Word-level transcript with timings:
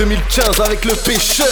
2015 0.00 0.60
avec 0.60 0.86
le 0.86 0.94
pêcheur. 0.94 1.46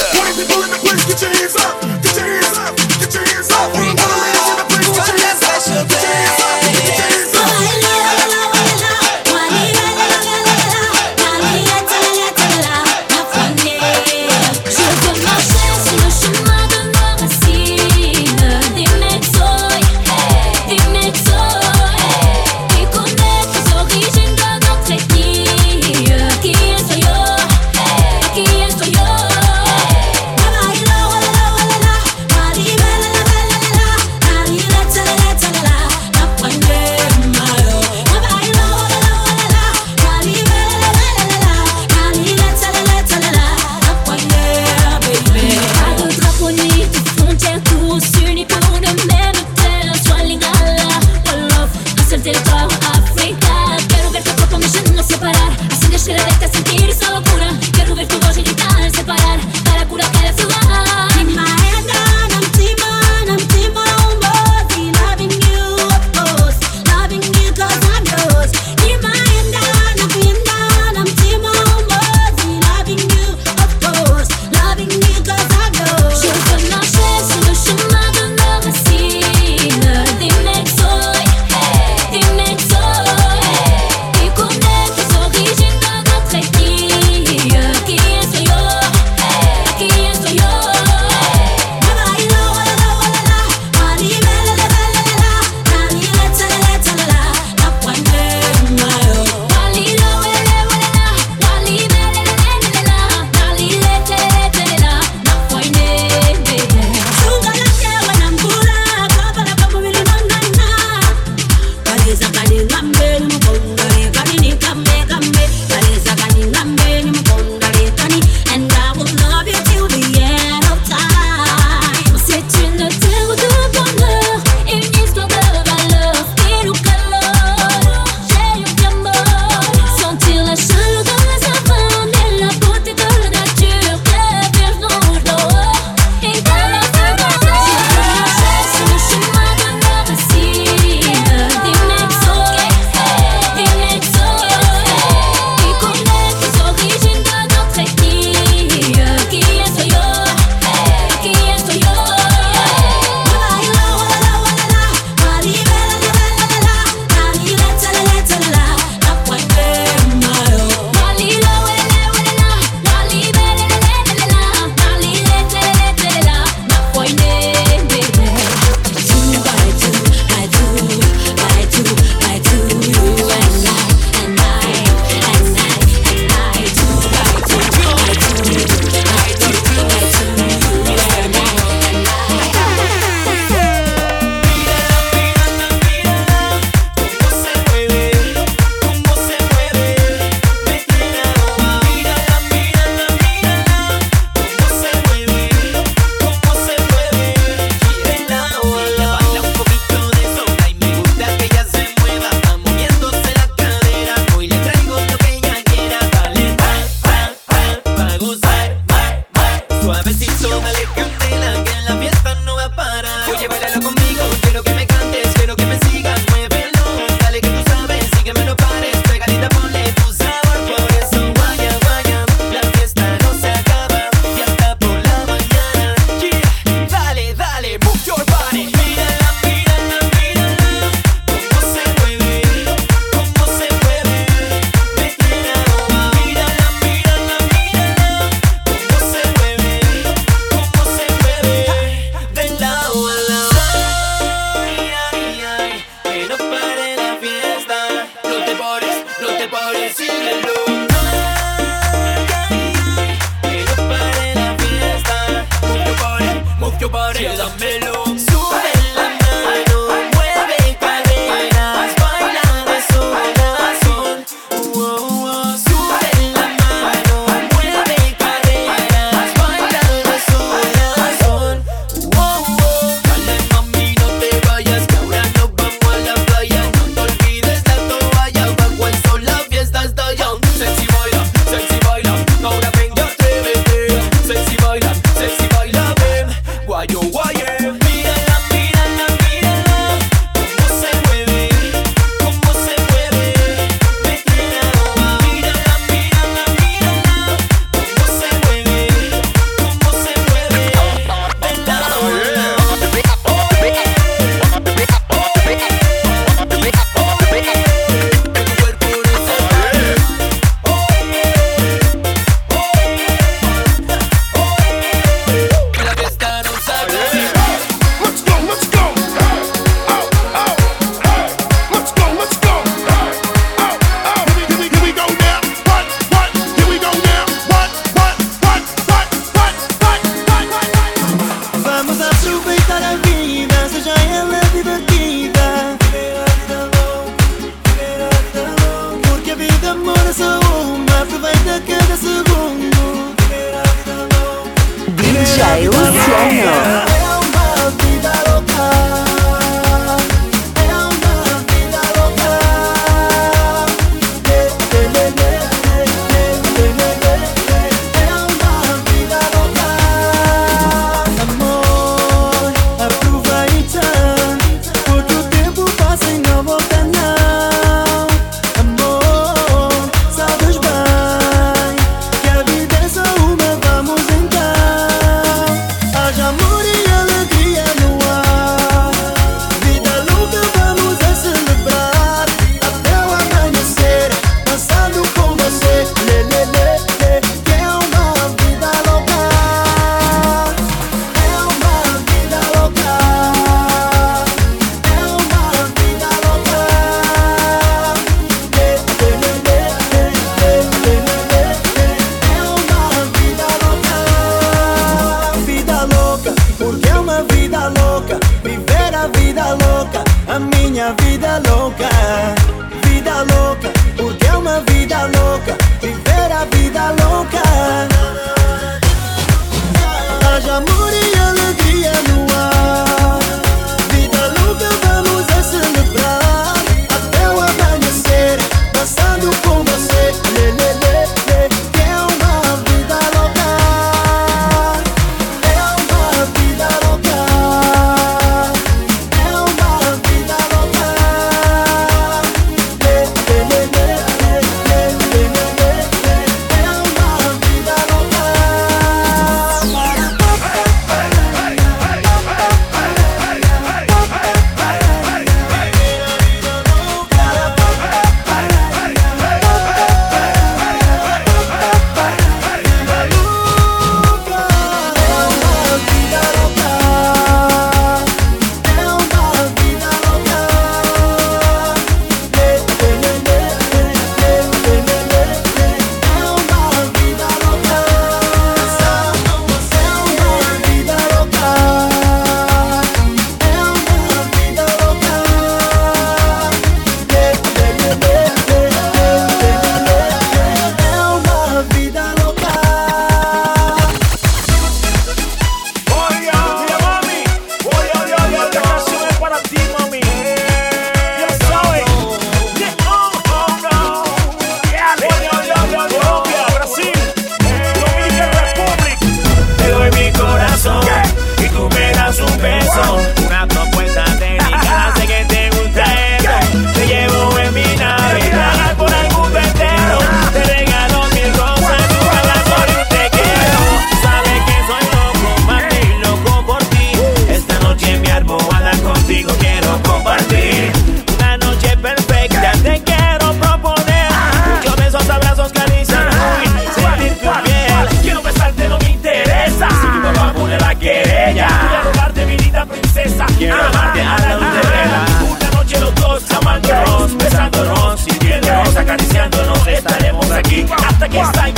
It's 551.10 551.36
like 551.36 551.57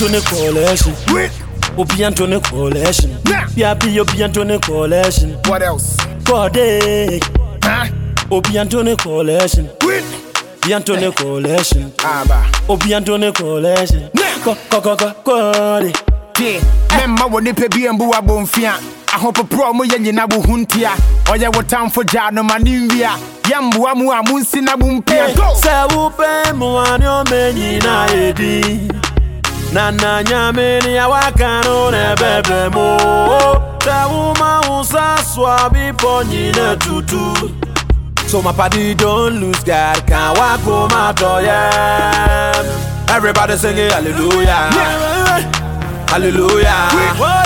ne 0.00 0.20
coalition. 0.20 0.92
Ou 1.76 1.82
oh, 1.82 1.84
bientôt 1.84 2.26
ne 2.26 2.38
coalition. 2.38 3.10
Bio 3.54 4.04
bientôt 4.04 4.44
ne 4.44 4.58
coalition. 4.58 5.30
What 5.48 5.62
else? 5.62 5.96
Code. 6.24 6.58
Huh? 7.64 7.88
Oh, 8.30 8.36
Ou 8.36 8.40
bientôt 8.40 8.82
ne 8.82 8.94
coalition. 8.94 9.68
Bientôt 10.62 10.96
ne 10.96 11.10
coalition. 11.10 11.90
Bah. 12.02 12.42
Oh, 12.68 12.72
Ou 12.72 12.76
bientôt 12.76 13.18
ne 13.18 13.30
coalition. 13.30 14.10
Ko 14.44 14.56
ko 14.70 14.80
ko 14.80 14.96
ko 14.96 15.06
code. 15.24 15.92
Yeah. 16.40 16.60
Memma 16.96 17.26
wo 17.30 17.40
nipa 17.40 17.68
bi 17.68 17.88
mbu 17.88 18.12
abomfia. 18.14 18.72
ahopoprɔ 19.14 19.74
mo 19.74 19.84
yɛ 19.84 19.98
nyina 20.00 20.26
bo 20.26 20.40
ho 20.40 20.56
ntia 20.56 20.90
ɔyɛ 21.26 21.54
wo 21.54 21.62
tamfo 21.62 22.02
gyaa 22.02 22.32
no 22.32 22.42
ma 22.42 22.56
ne 22.58 22.88
nwia 22.88 23.10
yɛmboa 23.44 23.94
mu 23.94 24.10
a 24.10 24.22
monsi 24.22 24.62
na 24.62 24.74
bo 24.74 24.86
mpia 24.86 25.28
sɛ 25.36 25.92
wopɛ 25.92 26.52
mmoa 26.56 26.98
ne 26.98 27.04
ɔmɛ 27.06 27.52
nyina 27.54 28.06
yɛdi 28.08 29.11
na 29.72 29.90
na 29.90 30.22
nyame 30.22 30.80
ni 30.84 30.98
awaka 30.98 31.62
no 31.64 31.90
na 31.90 32.14
bɛbrɛ 32.14 32.72
mo 32.74 32.96
sɛ 33.84 33.96
woma 34.12 34.60
wo 34.68 34.82
sa 34.82 35.16
soa 35.22 35.70
nyina 36.30 36.76
tutu 36.78 37.32
So 38.32 38.40
my 38.40 38.50
party 38.50 38.94
don't 38.94 39.40
lose 39.40 39.62
God, 39.62 40.06
can't 40.06 40.38
walk 40.38 40.60
home 40.60 40.90
out 40.92 41.20
yeah. 41.42 42.62
Everybody 43.10 43.58
singing 43.58 43.90
hallelujah. 43.90 44.72
Hallelujah. 46.08 46.88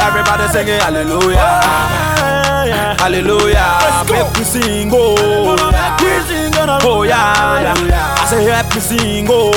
Everybody 0.06 0.46
singing 0.52 0.78
hallelujah. 0.78 1.58
Hallelujah. 3.02 4.04
Make 4.08 4.38
me 4.38 4.44
sing, 4.44 4.90
oh. 4.92 5.56
Oh 6.84 7.02
yeah, 7.02 7.62
yeah. 7.62 8.14
I 8.20 8.26
say 8.30 8.44
help 8.44 8.72
me 8.72 8.80
sing, 8.80 9.26
oh. 9.28 9.50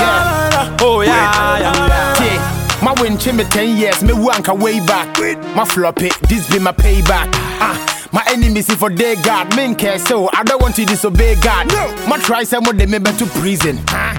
Yeah. 0.00 0.37
Oh 0.80 1.00
yeah, 1.00 1.58
yeah. 1.58 2.24
Yeah. 2.24 2.54
My 2.82 2.94
win 3.00 3.14
me 3.36 3.44
10 3.44 3.76
years, 3.76 4.02
me 4.04 4.12
wanka 4.12 4.56
way 4.58 4.78
back. 4.86 5.08
My 5.56 5.64
floppy, 5.64 6.10
this 6.28 6.48
be 6.50 6.58
my 6.58 6.72
payback. 6.72 7.28
Ah. 7.60 7.94
My 8.10 8.24
enemies 8.30 8.66
see 8.66 8.74
for 8.74 8.88
their 8.88 9.16
God, 9.16 9.54
men 9.54 9.74
care 9.74 9.98
so 9.98 10.30
I 10.32 10.42
don't 10.42 10.62
want 10.62 10.76
to 10.76 10.86
disobey 10.86 11.34
God. 11.42 11.68
No, 11.68 12.06
my 12.08 12.18
try 12.18 12.42
some 12.44 12.66
of 12.66 12.78
them 12.78 13.04
to 13.04 13.26
prison. 13.38 13.76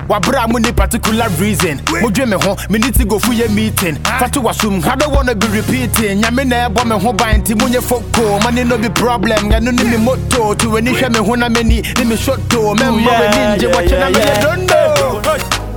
Wa 0.08 0.20
bra 0.20 0.46
mo 0.46 0.60
ni 0.60 0.72
particular 0.72 1.28
reason. 1.40 1.78
Mo 2.02 2.10
dwe 2.10 2.28
me 2.30 2.38
ho, 2.40 2.56
me 2.70 2.78
need 2.80 2.94
to 2.96 3.06
go 3.06 3.18
for 3.18 3.34
your 3.34 3.50
meeting. 3.50 3.96
Fatu 4.20 4.42
wasum, 4.42 4.84
I 4.86 4.96
don't 4.96 5.12
wanna 5.12 5.34
be 5.34 5.48
repeating. 5.48 6.22
Nya 6.22 6.32
me 6.32 6.44
na 6.44 6.68
ebo 6.68 6.84
me 6.86 7.00
ho 7.00 7.14
ban 7.14 7.44
ti 7.44 7.56
munye 7.56 7.82
foko. 7.82 8.44
Money 8.44 8.64
no 8.64 8.78
be 8.78 8.90
problem, 8.90 9.50
ga 9.50 9.60
no 9.60 9.72
ni 9.72 9.84
me 9.86 9.98
moto. 9.98 10.54
To 10.54 10.70
when 10.70 10.86
you 10.86 10.94
hwe 10.94 11.10
me 11.12 11.26
ho 11.26 11.34
na 11.36 11.50
me 11.50 11.64
ni, 11.64 11.82
me 12.06 12.16
shot 12.16 12.40
to. 12.52 12.76
Member 12.76 12.98
we 13.02 13.28
ninja 13.34 13.74
watch 13.74 13.90
na 13.92 14.10
me 14.10 14.22
don't 14.44 14.68
know. 14.68 15.69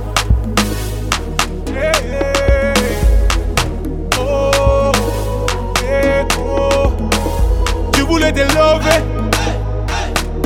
Tu 7.93 8.01
voulais 8.01 8.31
te 8.31 8.39
lever 8.39 9.03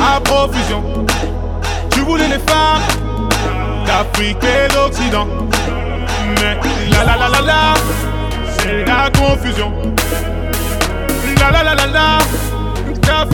à 0.02 0.20
profusion. 0.22 0.84
Tu 1.92 2.00
voulais 2.02 2.28
les 2.28 2.40
femmes 2.40 2.82
d'Afrique 3.86 4.44
et 4.44 4.74
d'Occident. 4.74 5.28
Mais 6.42 6.58
la 6.92 7.04
la 7.04 7.18
la 7.18 7.30
la 7.30 7.42
la, 7.42 7.74
c'est 8.60 8.86
la 8.86 9.10
confusion. 9.12 9.74
La 11.40 11.52
la 11.52 11.64
la 11.64 11.76
la 11.76 11.88
la, 11.88 12.18
t'as 13.02 13.26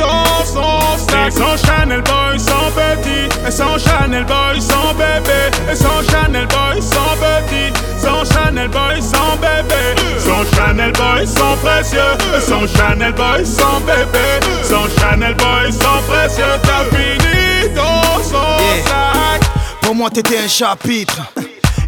dans 0.00 0.44
son 0.44 0.98
sac. 1.08 1.32
Sans 1.32 1.56
Chanel 1.64 2.02
Boy, 2.02 2.38
sans 2.38 2.70
petit. 2.72 3.28
Et 3.46 3.50
sans 3.50 3.78
Chanel 3.78 4.24
Boy, 4.24 4.60
sans 4.60 4.92
bébé. 4.94 5.40
Et 5.70 5.76
sans 5.76 6.02
Chanel 6.10 6.46
Boy, 6.48 6.82
sans 6.82 7.14
petit. 7.22 7.72
Sans 8.02 8.24
Chanel 8.32 8.68
Boy, 8.68 9.00
sans 9.00 9.36
bébé. 9.36 9.82
Sans 10.18 10.44
Chanel 10.56 10.92
Boy, 10.92 11.26
sans 11.26 11.56
précieux. 11.62 12.12
Et 12.36 12.40
sans 12.40 12.66
Chanel 12.66 13.12
Boy, 13.12 13.46
sans 13.46 13.80
bébé. 13.80 14.26
Sans 14.62 14.86
Chanel 14.98 15.34
Boy, 15.34 15.72
sans 15.72 16.00
précieux. 16.08 16.54
T'as 16.62 16.84
fini 16.96 17.74
dans 17.74 18.22
son 18.22 18.58
sac. 18.86 19.40
Pour 19.82 19.94
moi, 19.94 20.10
t'étais 20.10 20.38
un 20.38 20.48
chapitre. 20.48 21.20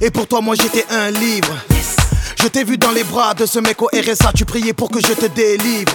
Et 0.00 0.10
pour 0.10 0.26
toi, 0.26 0.40
moi, 0.40 0.54
j'étais 0.60 0.84
un 0.90 1.10
livre. 1.10 1.54
Je 2.42 2.48
t'ai 2.48 2.64
vu 2.64 2.76
dans 2.76 2.90
les 2.90 3.04
bras 3.04 3.34
de 3.34 3.46
ce 3.46 3.60
mec 3.60 3.80
au 3.82 3.88
RSA, 3.94 4.32
tu 4.34 4.44
priais 4.44 4.72
pour 4.72 4.90
que 4.90 4.98
je 4.98 5.12
te 5.12 5.26
délivre. 5.26 5.92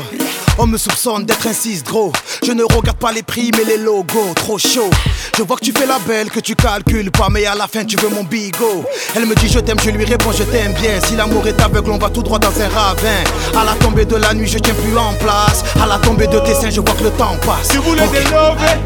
On 0.57 0.65
me 0.65 0.77
soupçonne 0.77 1.25
d'être 1.25 1.45
un 1.45 1.51
6 1.51 1.83
gros. 1.83 2.13
Je 2.41 2.53
ne 2.53 2.63
regarde 2.63 2.97
pas 2.97 3.11
les 3.11 3.21
prix 3.21 3.51
mais 3.57 3.65
les 3.65 3.75
logos, 3.75 4.33
trop 4.33 4.57
chaud. 4.57 4.89
Je 5.37 5.43
vois 5.43 5.57
que 5.57 5.65
tu 5.65 5.73
fais 5.73 5.85
la 5.85 5.99
belle, 5.99 6.29
que 6.29 6.39
tu 6.39 6.55
calcules 6.55 7.11
pas, 7.11 7.27
mais 7.29 7.45
à 7.45 7.53
la 7.53 7.67
fin 7.67 7.83
tu 7.83 7.97
veux 7.97 8.07
mon 8.07 8.23
bigot. 8.23 8.85
Elle 9.13 9.25
me 9.25 9.35
dit 9.35 9.49
je 9.49 9.59
t'aime, 9.59 9.77
je 9.83 9.89
lui 9.89 10.05
réponds 10.05 10.31
je 10.31 10.43
t'aime 10.43 10.71
bien. 10.75 11.01
Si 11.05 11.17
l'amour 11.17 11.45
est 11.47 11.61
aveugle, 11.61 11.91
on 11.91 11.97
va 11.97 12.09
tout 12.09 12.23
droit 12.23 12.39
dans 12.39 12.61
un 12.61 12.69
ravin. 12.69 13.23
À 13.59 13.65
la 13.65 13.73
tombée 13.73 14.05
de 14.05 14.15
la 14.15 14.33
nuit, 14.33 14.47
je 14.47 14.59
tiens 14.59 14.73
plus 14.75 14.97
en 14.97 15.11
place. 15.15 15.65
À 15.81 15.85
la 15.85 15.97
tombée 15.97 16.27
de 16.27 16.39
tes 16.39 16.53
seins, 16.53 16.69
je 16.69 16.79
vois 16.79 16.95
que 16.95 17.03
le 17.03 17.11
temps 17.11 17.35
passe. 17.45 17.67
Tu 17.71 17.79
voulais 17.79 18.07
des 18.07 18.23
lovés 18.23 18.79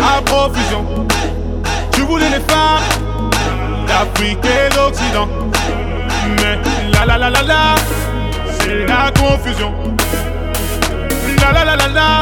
à 0.00 0.20
profusion. 0.22 1.06
Tu 1.92 2.00
voulais 2.00 2.30
les 2.30 2.52
femmes 2.52 2.82
d'Afrique 3.86 4.44
et 4.44 4.74
d'Occident. 4.74 5.45
La 7.06 7.16
la 7.16 7.30
la 7.30 7.74
c'est 8.60 8.84
la 8.84 9.12
confusion. 9.12 9.72
La 11.40 11.52
la 11.52 11.64
la 11.64 11.76
la 11.76 11.88
la, 11.88 12.18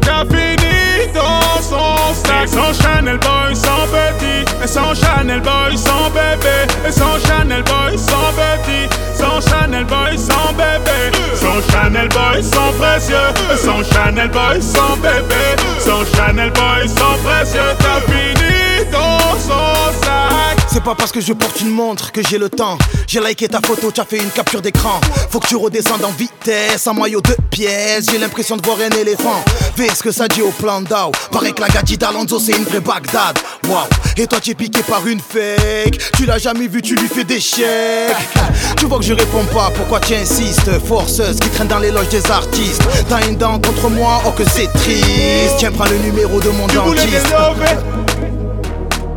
t'as 0.00 0.24
fini 0.26 1.10
dans 1.14 1.62
son 1.62 2.14
sac. 2.14 2.46
Sans 2.46 2.72
Chanel 2.80 3.18
Boy, 3.18 3.56
sans 3.56 3.86
petit. 3.88 4.44
Et 4.62 4.66
sans 4.66 4.94
Chanel 4.94 5.40
Boy, 5.40 5.76
sans 5.76 6.10
bébé. 6.10 6.66
Et 6.86 6.92
sans 6.92 7.18
Chanel 7.26 7.62
Boy, 7.62 7.98
sans 7.98 8.30
petit. 8.36 8.88
Sans 9.14 9.40
Chanel 9.40 9.84
Boy, 9.84 10.18
sans 10.18 10.52
bébé. 10.52 11.10
Sans 11.34 11.72
Chanel 11.72 12.08
Boy, 12.08 12.42
sans 12.42 12.72
précieux. 12.78 13.16
Sans 13.56 13.82
Chanel 13.82 14.28
Boy, 14.28 14.60
sans 14.60 14.96
bébé. 14.98 15.44
Sans 15.80 16.04
Chanel 16.14 16.50
Boy, 16.50 16.88
sans 16.88 17.16
précieux. 17.24 17.74
T'as 17.78 18.00
fini 18.12 18.84
dans 18.92 19.38
son 19.38 20.02
sac. 20.02 20.33
C'est 20.74 20.82
pas 20.82 20.96
parce 20.96 21.12
que 21.12 21.20
je 21.20 21.32
porte 21.32 21.60
une 21.60 21.70
montre 21.70 22.10
que 22.10 22.20
j'ai 22.20 22.36
le 22.36 22.48
temps. 22.50 22.76
J'ai 23.06 23.20
liké 23.20 23.46
ta 23.46 23.60
photo, 23.60 23.92
tu 23.92 24.00
as 24.00 24.04
fait 24.04 24.16
une 24.16 24.30
capture 24.30 24.60
d'écran. 24.60 25.00
Faut 25.30 25.38
que 25.38 25.46
tu 25.46 25.54
redescendes 25.54 26.04
en 26.04 26.10
vitesse, 26.10 26.88
en 26.88 26.94
maillot 26.94 27.20
de 27.20 27.36
pièces. 27.48 28.06
J'ai 28.10 28.18
l'impression 28.18 28.56
de 28.56 28.66
voir 28.66 28.78
un 28.80 28.90
éléphant. 28.98 29.40
Fais 29.76 29.94
ce 29.94 30.02
que 30.02 30.10
ça 30.10 30.26
dit 30.26 30.42
au 30.42 30.50
plan 30.50 30.80
d'Ao. 30.80 31.12
Paraît 31.30 31.52
que 31.52 31.60
la 31.60 31.68
gadget 31.68 32.00
d'Alonso 32.00 32.40
c'est 32.40 32.56
une 32.56 32.64
vraie 32.64 32.80
Bagdad. 32.80 33.38
Waouh, 33.68 33.86
et 34.16 34.26
toi 34.26 34.40
tu 34.40 34.50
es 34.50 34.54
piqué 34.54 34.82
par 34.82 35.06
une 35.06 35.20
fake. 35.20 35.96
Tu 36.16 36.26
l'as 36.26 36.38
jamais 36.38 36.66
vu, 36.66 36.82
tu 36.82 36.96
lui 36.96 37.06
fais 37.06 37.22
des 37.24 37.38
chèques. 37.38 38.16
Tu 38.76 38.86
vois 38.86 38.98
que 38.98 39.04
je 39.04 39.14
réponds 39.14 39.44
pas, 39.54 39.70
pourquoi 39.76 40.00
tu 40.00 40.16
insistes? 40.16 40.72
Forceuse 40.88 41.38
qui 41.38 41.50
traîne 41.50 41.68
dans 41.68 41.78
les 41.78 41.92
loges 41.92 42.08
des 42.08 42.28
artistes. 42.32 42.82
T'as 43.08 43.24
une 43.28 43.36
dent 43.36 43.60
contre 43.60 43.88
moi, 43.90 44.20
oh 44.26 44.32
que 44.32 44.42
c'est 44.42 44.72
triste. 44.72 45.54
Tiens, 45.58 45.70
prends 45.70 45.84
le 45.84 45.98
numéro 45.98 46.40
de 46.40 46.48
mon 46.48 46.66
Tu 46.66 46.74
dentiste. 46.74 47.32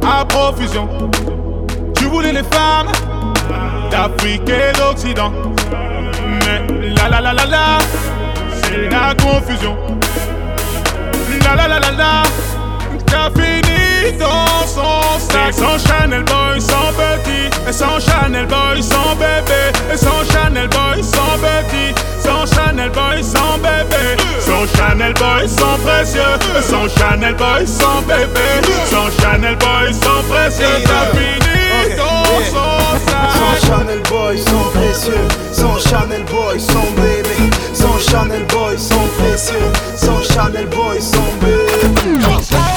à 0.07 0.23
profusion. 0.23 0.87
Tu 2.07 2.13
voulais 2.13 2.31
les 2.31 2.43
femmes 2.43 2.89
d'Afrique 3.91 4.47
et 4.47 4.71
d'Occident. 4.77 5.29
Mais 6.45 6.87
la 6.95 7.09
la 7.09 7.19
la 7.19 7.33
la 7.33 7.45
la, 7.45 7.77
c'est 8.63 8.89
la 8.89 9.13
confusion. 9.13 9.75
La 11.43 11.55
la 11.55 11.67
la 11.67 11.79
la 11.79 11.91
la, 11.91 12.23
t'as 13.07 13.29
fini 13.31 14.17
dans 14.17 14.65
son 14.65 15.19
sac. 15.19 15.49
Et 15.49 15.51
sans 15.51 15.77
Chanel 15.85 16.23
Boy, 16.23 16.61
sans 16.61 16.93
petit. 16.93 17.49
Et 17.67 17.73
sans 17.73 17.99
Chanel 17.99 18.45
Boy, 18.45 18.81
sans 18.81 19.13
bébé. 19.15 19.73
Et 19.93 19.97
sans 19.97 20.23
Chanel 20.31 20.69
Boy, 20.69 21.03
sans 21.03 21.37
petit. 21.39 21.93
Son 22.27 22.45
Chanel 22.45 22.89
Boy, 22.89 23.23
son 23.23 23.57
bébé. 23.59 24.17
Son 24.41 24.67
Chanel 24.75 25.13
Boy, 25.13 25.47
son 25.47 25.77
précieux. 25.81 26.21
Son 26.61 26.89
Chanel 26.89 27.33
Boy, 27.35 27.65
son 27.65 28.01
bébé. 28.01 28.49
Son 28.89 29.09
Chanel 29.21 29.55
Boy, 29.55 29.93
son 29.93 30.21
précieux. 30.29 30.65
T'as 30.83 31.17
fini 31.17 31.95
ton 31.95 32.25
Son 33.31 33.67
Chanel 33.67 34.01
Boy, 34.09 34.37
son 34.37 34.63
précieux. 34.77 35.27
Son 35.53 35.79
Chanel 35.79 36.23
Boy, 36.25 36.59
son 36.59 36.91
bébé. 37.01 37.49
Son 37.73 37.97
Chanel 38.11 38.43
Boy, 38.49 38.77
son 38.77 39.07
précieux. 39.17 39.71
Son 39.95 40.21
Chanel 40.21 40.67
Boy, 40.67 40.99
son 41.01 41.23
bébé. 41.39 42.76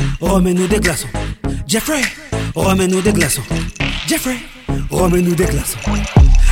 remets-nous 0.21 0.67
des 0.67 0.79
glaçons 0.79 1.07
Jeffrey, 1.67 2.01
remets-nous 2.55 3.01
des 3.01 3.11
glaçons 3.11 3.41
Jeffrey, 4.07 4.37
remets-nous 4.89 5.35
des 5.35 5.45
glaçons 5.45 5.79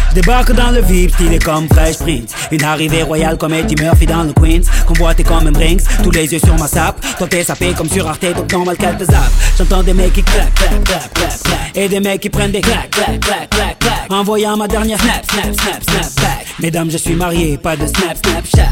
je 0.10 0.16
débarque 0.16 0.54
dans 0.54 0.72
le 0.72 0.82
VIP, 0.82 1.12
stylé 1.12 1.38
comme 1.38 1.68
Fresh 1.70 2.00
Prince 2.00 2.34
Une 2.52 2.64
arrivée 2.64 3.04
royale 3.04 3.38
comme 3.38 3.54
Eddie 3.54 3.76
Murphy 3.76 4.08
dans 4.08 4.24
le 4.24 4.34
Queens 4.34 4.64
Convoité 4.88 5.24
comme 5.24 5.46
un 5.46 5.52
Brinks, 5.52 5.84
tous 6.04 6.10
les 6.10 6.34
yeux 6.34 6.40
sur 6.40 6.58
ma 6.58 6.68
sape 6.68 7.00
t'es 7.30 7.44
sapé 7.44 7.74
comme 7.78 7.88
sur 7.88 8.08
Arte, 8.08 8.26
donc 8.36 8.52
normal 8.52 8.76
qu'elle 8.76 8.98
te 8.98 9.04
zappe 9.04 9.32
J'entends 9.56 9.84
des 9.84 9.94
mecs 9.94 10.14
qui 10.14 10.24
claquent, 10.24 10.52
claquent, 10.56 10.84
claquent, 10.84 11.14
claquent, 11.14 11.44
claquent 11.44 11.76
Et 11.76 11.88
des 11.88 12.00
mecs 12.00 12.22
qui 12.22 12.30
prennent 12.30 12.52
des 12.52 12.62
claques, 12.62 12.90
claques, 12.90 13.20
claques, 13.20 13.50
claques, 13.52 13.80
claques 13.80 14.08
Envoyant 14.10 14.58
ma 14.58 14.68
dernière 14.68 15.00
snap, 15.00 15.24
snap, 15.32 15.54
snap, 15.54 15.84
snap 15.84 16.16
back 16.16 16.46
Mesdames 16.60 16.90
je 16.90 16.98
suis 16.98 17.14
marié, 17.14 17.60
pas 17.60 17.76
de 17.76 17.86
snap, 17.86 18.18
snapchat 18.18 18.72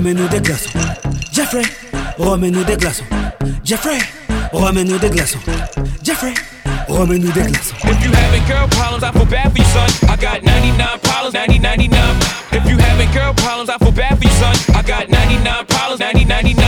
remets-nous 0.00 0.28
des 0.28 0.40
glaçons. 0.40 0.70
Jeffrey, 1.30 1.62
remets-nous 2.16 2.64
des 2.64 2.76
glaçons. 2.78 3.04
Jeffrey, 3.62 3.98
remets-nous 4.50 4.98
des 4.98 5.10
glaçons. 5.10 5.38
Jeffrey, 6.02 6.32
remets-nous 6.88 7.30
des 7.32 7.42
glaçons. 7.42 7.76
If 7.84 8.02
you 8.02 8.10
having 8.10 8.42
girl 8.46 8.66
problems, 8.68 9.04
I 9.04 9.12
feel 9.12 9.26
bad 9.26 9.52
for 9.52 9.58
you, 9.58 9.64
son. 9.64 10.08
I 10.08 10.16
got 10.16 10.42
99 10.42 11.00
problems, 11.02 11.34
90, 11.34 11.58
99. 11.58 12.00
If 12.50 12.64
you 12.66 12.78
having 12.78 13.12
girl 13.12 13.34
problems, 13.34 13.68
I 13.68 13.76
feel 13.76 13.92
bad 13.92 14.16
for 14.16 14.24
you, 14.24 14.32
son. 14.40 14.56
I 14.74 14.82
got 14.82 15.10
99 15.10 15.66
problems, 15.68 16.00
90, 16.00 16.24
99. 16.24 16.64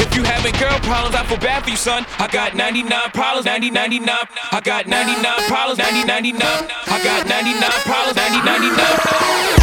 If 0.00 0.16
you 0.16 0.24
having 0.24 0.54
girl 0.56 0.80
problems, 0.80 1.14
I 1.14 1.24
feel 1.28 1.36
bad 1.36 1.62
for 1.62 1.70
you, 1.70 1.76
son. 1.76 2.06
I 2.18 2.28
got 2.32 2.56
99 2.56 2.96
problems, 3.12 3.44
90, 3.44 3.70
99. 3.70 4.08
I 4.08 4.60
got 4.64 4.86
99 4.86 5.20
problems, 5.52 5.78
90, 5.78 6.06
99. 6.06 6.40
I 6.40 6.96
got 7.04 7.28
99 7.28 7.60
problems, 7.84 8.16
90, 8.16 8.40
99. 8.40 9.59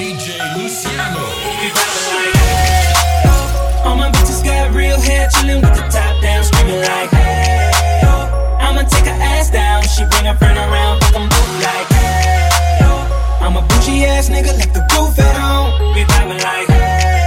DJ 0.00 0.40
Luciano. 0.56 1.20
All 3.84 3.96
my 3.96 4.10
bitches 4.10 4.42
got 4.42 4.72
real 4.74 4.98
hair, 4.98 5.28
chillin' 5.28 5.60
with 5.60 5.74
the 5.76 5.82
top 5.92 6.22
down, 6.22 6.42
screaming 6.42 6.80
like, 6.80 7.10
hey, 7.10 8.00
yo. 8.02 8.08
I'ma 8.64 8.88
take 8.88 9.04
her 9.04 9.18
ass 9.20 9.50
down, 9.50 9.82
she 9.82 10.06
bring 10.06 10.24
her 10.24 10.34
friend 10.38 10.56
around, 10.56 11.00
fuck 11.02 11.16
'em 11.16 11.28
both 11.28 11.54
like, 11.62 11.88
hey, 11.92 12.80
yo. 12.80 12.90
I'm 13.44 13.56
a 13.58 13.60
bougie 13.60 14.06
ass 14.06 14.30
nigga, 14.30 14.56
left 14.56 14.72
the 14.72 14.80
roof 14.96 15.18
at 15.18 15.36
home. 15.36 15.92
We 15.94 16.04
vibing 16.04 16.42
like, 16.48 16.68
hey, 16.68 17.26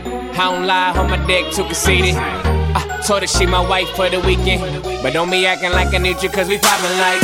I 0.33 0.49
don't 0.49 0.65
lie, 0.65 0.91
on 0.97 1.09
my 1.09 1.17
dick 1.27 1.51
too 1.53 1.63
conceited. 1.63 2.15
I 2.15 3.03
told 3.05 3.21
her 3.21 3.27
she 3.27 3.45
my 3.45 3.59
wife 3.59 3.89
for 3.95 4.09
the 4.09 4.19
weekend. 4.21 4.83
But 5.03 5.13
don't 5.13 5.29
be 5.29 5.45
acting 5.45 5.71
like 5.71 5.93
I 5.93 5.97
need 5.97 6.21
you, 6.23 6.29
cause 6.29 6.47
we 6.47 6.57
poppin' 6.57 6.97
like. 6.97 7.21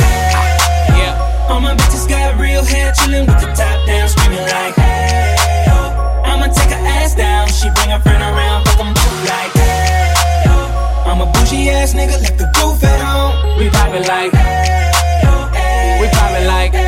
Yeah. 0.94 1.46
All 1.48 1.60
my 1.60 1.74
bitches 1.74 2.08
got 2.08 2.38
real 2.38 2.64
hair, 2.64 2.92
chillin' 2.92 3.26
with 3.26 3.40
the 3.40 3.46
top 3.54 3.86
down, 3.86 4.08
screamin' 4.08 4.44
like, 4.44 4.74
hey. 4.74 5.36
I'ma 6.24 6.46
take 6.52 6.70
her 6.70 6.86
ass 6.86 7.14
down, 7.14 7.48
she 7.48 7.70
bring 7.74 7.90
her 7.90 8.00
friend 8.00 8.22
around, 8.22 8.66
fuck 8.66 8.80
'em 8.80 8.92
both 8.94 9.28
like, 9.28 9.52
hey, 9.56 10.44
yo. 10.44 11.10
I'm 11.10 11.20
a 11.20 11.26
bougie 11.32 11.70
ass 11.70 11.94
nigga, 11.94 12.20
left 12.22 12.38
the 12.38 12.46
roof 12.60 12.84
at 12.84 13.00
home. 13.00 13.58
We 13.58 13.70
poppin' 13.70 14.04
like. 14.06 14.32
Hey, 14.32 15.20
yo, 15.24 15.48
hey, 15.56 15.98
We 16.00 16.06
poppin' 16.08 16.46
like. 16.46 16.72
But 16.72 16.87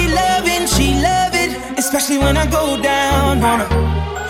especially 1.93 2.19
when 2.23 2.37
I 2.37 2.47
go 2.47 2.81
down 2.81 3.43
on 3.43 3.59
her. 3.59 3.69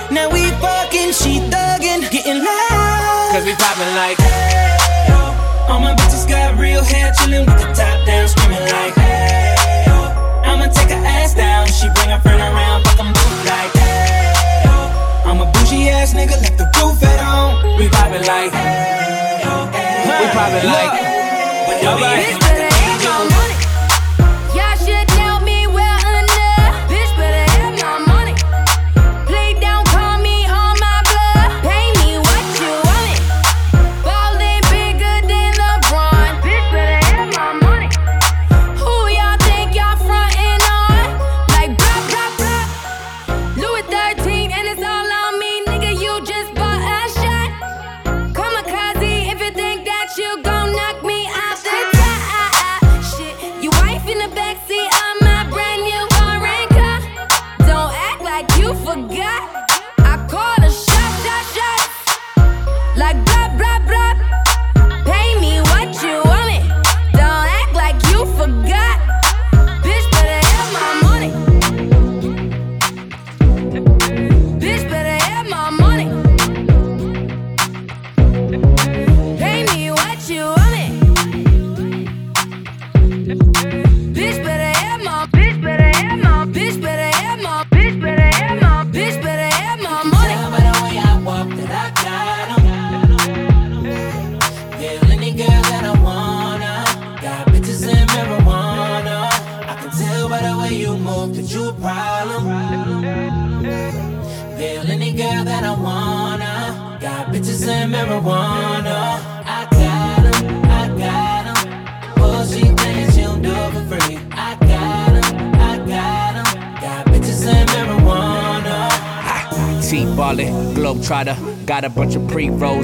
Now 0.10 0.34
we 0.34 0.50
fucking, 0.66 1.14
she 1.14 1.38
thuggin', 1.46 2.10
getting 2.10 2.42
loud. 2.42 3.30
Cause 3.38 3.46
we 3.46 3.54
poppin' 3.54 3.94
like. 3.94 4.18
hey, 4.18 5.06
Yo, 5.06 5.70
all 5.70 5.80
my 5.80 5.94
bitches 5.94 6.28
got 6.28 6.58
real 6.58 6.84
hair, 6.84 7.14
chillin' 7.14 7.46
with 7.46 7.62
the 7.62 7.70
top 7.78 8.02
down, 8.08 8.28
screaming 8.28 8.66
like, 8.66 8.96
hey, 8.98 9.86
yo. 9.86 9.94
I'ma 10.42 10.74
take 10.74 10.90
her 10.90 11.06
ass 11.06 11.36
down, 11.36 11.68
she 11.68 11.86
bring 11.94 12.10
her 12.10 12.20
friend 12.26 12.42
around, 12.42 12.82
fuck 12.84 13.00
'em 13.00 13.14
both 13.14 13.46
like, 13.46 13.72
hey, 13.78 14.66
yo. 14.66 15.30
I'm 15.30 15.42
a 15.42 15.46
bougie 15.54 15.90
ass 15.94 16.16
nigga, 16.16 16.42
left 16.42 16.58
the 16.58 16.66
roof 16.82 16.98
at 17.04 17.20
home. 17.22 17.78
We 17.78 17.90
poppin' 17.90 18.26
like. 18.26 18.52
Hey, 18.58 19.38
hey. 19.70 20.18
We 20.18 20.26
poppin' 20.34 20.66
like. 20.66 20.94
But 21.70 21.78
don't 21.84 21.98
be 22.02 22.41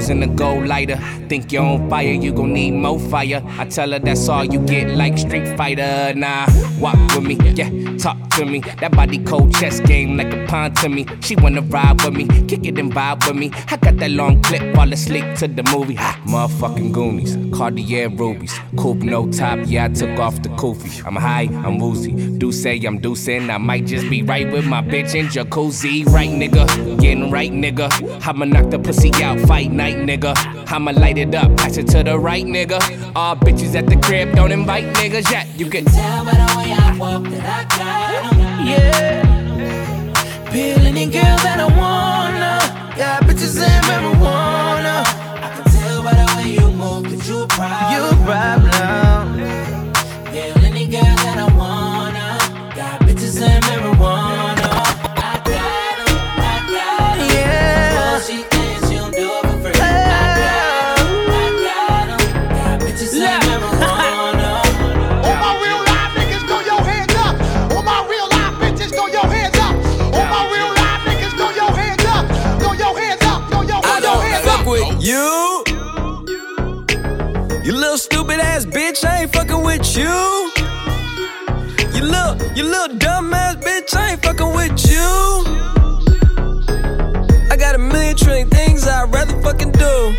in 0.08 0.20
the 0.20 0.26
gold 0.26 0.66
lighter. 0.66 0.96
Think 1.28 1.52
you're 1.52 1.62
on 1.62 1.88
fire, 1.88 2.12
you 2.12 2.32
gon' 2.32 2.52
need 2.52 2.72
more 2.72 2.98
fire. 2.98 3.42
I 3.58 3.64
tell 3.66 3.92
her 3.92 3.98
that's 3.98 4.28
all 4.28 4.44
you 4.44 4.60
get, 4.60 4.96
like 4.96 5.18
Street 5.18 5.56
Fighter. 5.56 6.12
Nah, 6.14 6.46
walk 6.80 6.96
with 7.14 7.24
me, 7.24 7.34
yeah, 7.52 7.70
talk 7.98 8.16
to 8.30 8.44
me. 8.44 8.60
That 8.80 8.92
body 8.92 9.18
cold 9.18 9.54
chess 9.54 9.80
game 9.80 10.16
like 10.16 10.32
a 10.32 10.46
pawn 10.46 10.72
to 10.74 10.88
me. 10.88 11.06
She 11.20 11.36
wanna 11.36 11.62
ride 11.62 12.02
with 12.04 12.14
me, 12.14 12.26
kick 12.46 12.66
it 12.66 12.78
and 12.78 12.92
vibe 12.92 13.26
with 13.26 13.36
me. 13.36 13.50
I 13.68 13.76
got 13.76 13.96
that 13.98 14.10
long 14.10 14.42
clip, 14.42 14.74
fall 14.74 14.92
asleep 14.92 15.34
to 15.36 15.48
the 15.48 15.62
movie. 15.74 15.94
Ha, 15.94 16.17
motherfucking 16.28 16.92
Goonies, 16.92 17.36
Cartier 17.56 18.08
rubies, 18.10 18.54
coupe 18.76 18.98
no 18.98 19.30
top. 19.32 19.58
Yeah, 19.64 19.86
I 19.86 19.88
took 19.88 20.18
off 20.18 20.42
the 20.42 20.50
kufi. 20.50 21.04
I'm 21.06 21.16
high, 21.16 21.48
I'm 21.64 21.78
woozy. 21.78 22.12
Do 22.38 22.52
say 22.52 22.78
I'm 22.84 23.00
deucing. 23.00 23.50
I 23.50 23.56
might 23.58 23.86
just 23.86 24.08
be 24.10 24.22
right 24.22 24.50
with 24.52 24.66
my 24.66 24.82
bitch 24.82 25.14
in 25.14 25.26
jacuzzi. 25.26 26.04
Right, 26.06 26.28
nigga, 26.28 27.00
getting 27.00 27.30
right, 27.30 27.50
nigga. 27.50 27.88
I'ma 28.26 28.44
knock 28.44 28.70
the 28.70 28.78
pussy 28.78 29.10
out, 29.22 29.40
fight 29.40 29.72
night, 29.72 29.96
nigga. 29.96 30.34
I'ma 30.70 30.92
light 30.92 31.16
it 31.18 31.34
up, 31.34 31.56
pass 31.56 31.78
it 31.78 31.88
to 31.88 32.02
the 32.04 32.18
right, 32.18 32.44
nigga. 32.44 32.78
All 33.16 33.34
bitches 33.34 33.74
at 33.74 33.86
the 33.86 33.96
crib, 33.96 34.34
don't 34.34 34.52
invite 34.52 34.84
niggas 34.94 35.30
yet. 35.30 35.46
You 35.58 35.70
can 35.70 35.86
Tell 35.86 36.24
by 36.24 36.32
the 36.32 36.54
way 36.58 36.72
I 36.72 36.96
walk 36.98 37.24
that 37.24 37.44
I 37.44 37.78
got. 37.78 38.66
Yeah. 38.66 40.50
Peel 40.52 40.86
any 40.86 41.06
girl 41.06 41.22
that 41.22 41.58
I 41.58 41.66
wanna. 41.78 42.96
Got 42.98 43.22
bitches 43.22 43.62
and 43.62 43.84
marijuana. 43.86 44.17
Move 46.78 47.10
that 47.10 47.26
you 47.28 47.42
a 47.42 47.46
problem. 47.48 47.90
You 47.92 48.02
a 48.08 48.24
problem. 48.24 49.42
Peel 50.32 50.64
any 50.64 50.86
girl 50.86 51.16
that 51.24 51.38
I 51.38 51.48
wanna. 51.58 52.38
Got 52.76 53.00
bitches 53.00 53.42
and 53.42 53.64
marijuana. 53.64 54.27
Little 77.78 77.96
stupid 77.96 78.40
ass 78.40 78.66
bitch, 78.66 79.04
I 79.04 79.22
ain't 79.22 79.32
fucking 79.32 79.62
with 79.62 79.96
you. 79.96 80.50
You 81.94 82.02
little, 82.04 82.36
you 82.56 82.64
little 82.64 82.96
dumb 82.98 83.32
ass 83.32 83.54
bitch, 83.56 83.96
I 83.96 84.12
ain't 84.12 84.22
fucking 84.22 84.52
with 84.52 84.90
you. 84.90 85.08
I 87.50 87.56
got 87.56 87.76
a 87.76 87.78
million 87.78 88.16
trillion 88.16 88.48
things 88.50 88.86
I'd 88.88 89.12
rather 89.14 89.40
fucking 89.42 89.72
do 89.72 90.16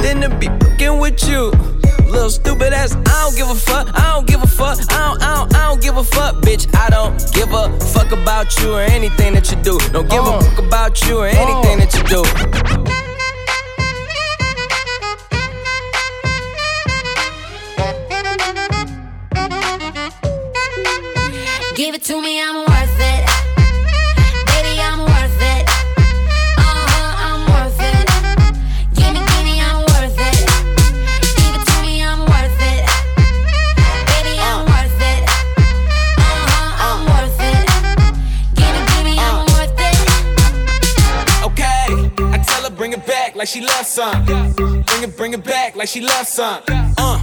than 0.00 0.20
to 0.20 0.28
be 0.38 0.48
fucking 0.48 0.98
with 0.98 1.26
you. 1.26 1.52
Little 2.10 2.28
stupid 2.28 2.74
ass, 2.74 2.94
I 2.94 3.02
don't 3.04 3.36
give 3.36 3.48
a 3.48 3.54
fuck, 3.54 3.88
I 3.94 4.12
don't 4.12 4.26
give 4.26 4.42
a 4.42 4.46
fuck, 4.46 4.78
I 4.92 5.08
don't, 5.08 5.22
I 5.22 5.36
don't, 5.36 5.54
I 5.54 5.68
don't 5.68 5.80
give 5.80 5.96
a 5.96 6.04
fuck, 6.04 6.34
bitch. 6.42 6.68
I 6.76 6.90
don't 6.90 7.16
give 7.32 7.50
a 7.52 7.80
fuck 7.80 8.12
about 8.12 8.58
you 8.60 8.74
or 8.74 8.82
anything 8.82 9.32
that 9.34 9.50
you 9.50 9.56
do. 9.62 9.78
Don't 9.90 10.08
give 10.10 10.22
a 10.22 10.36
oh. 10.36 10.40
fuck 10.40 10.58
about 10.66 11.02
you 11.06 11.18
or 11.18 11.26
anything 11.26 11.78
that 11.78 11.94
you 11.94 12.02
do. 12.04 13.09
To 22.10 22.20
me, 22.20 22.42
I'm 22.42 22.56
worth 22.56 22.98
it. 22.98 23.22
Baby, 24.50 24.74
I'm 24.82 24.98
worth 24.98 25.42
it. 25.54 25.62
Uh 26.58 26.86
huh, 26.90 27.26
I'm 27.26 27.42
worth 27.52 27.78
it. 27.78 28.06
Give 28.98 29.12
me, 29.14 29.20
give 29.30 29.44
me, 29.46 29.60
I'm 29.62 29.78
worth 29.90 30.18
it. 30.18 30.38
Give 31.38 31.54
it 31.54 31.64
to 31.70 31.76
me, 31.86 32.02
I'm 32.02 32.18
worth 32.26 32.62
it. 32.72 32.82
Baby, 34.10 34.34
I'm 34.42 34.66
worth 34.66 35.02
it. 35.12 35.22
Uh 36.18 36.34
huh, 36.50 36.86
I'm 36.88 37.00
worth 37.12 37.40
it. 37.52 37.62
Give 38.58 38.72
me, 38.74 38.82
give 38.90 39.04
me, 39.06 39.14
I'm 39.28 39.46
worth 39.54 39.78
it. 39.78 39.98
Okay, 41.46 41.86
I 42.34 42.38
tell 42.42 42.64
her 42.64 42.74
bring 42.74 42.92
it 42.92 43.06
back 43.06 43.36
like 43.36 43.46
she 43.46 43.60
loves 43.60 43.86
some. 43.86 44.24
Bring 44.24 45.04
it, 45.04 45.16
bring 45.16 45.32
it 45.32 45.44
back 45.44 45.76
like 45.76 45.86
she 45.86 46.00
loves 46.00 46.28
some. 46.28 46.60
Uh, 46.98 47.22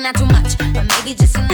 Not 0.00 0.16
too 0.16 0.26
much, 0.26 0.56
but 0.58 0.72
maybe 0.72 1.14
just 1.14 1.36
enough. 1.36 1.51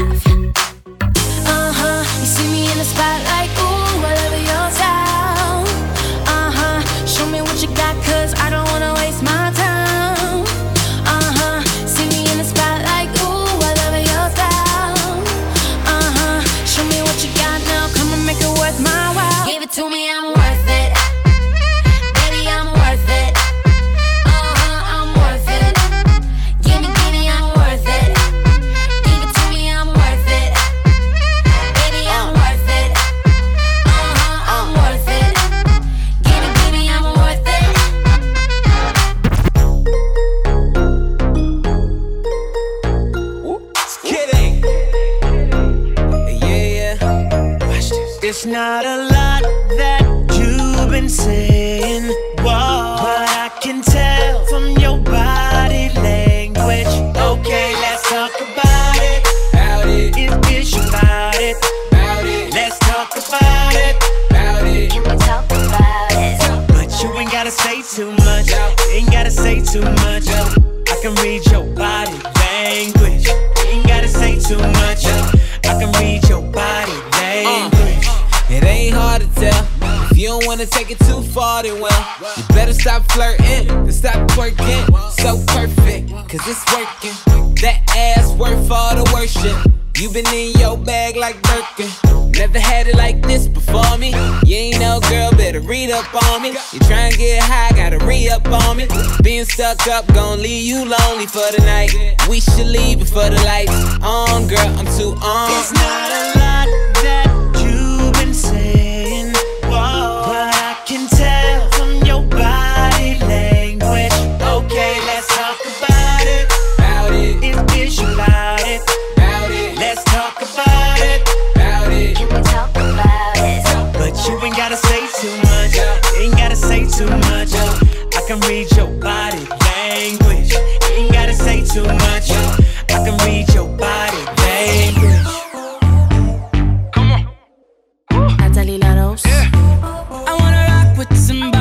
Yeah. 139.24 139.50
I 139.54 140.36
wanna 140.40 140.66
rock 140.68 140.98
with 140.98 141.16
somebody. 141.16 141.57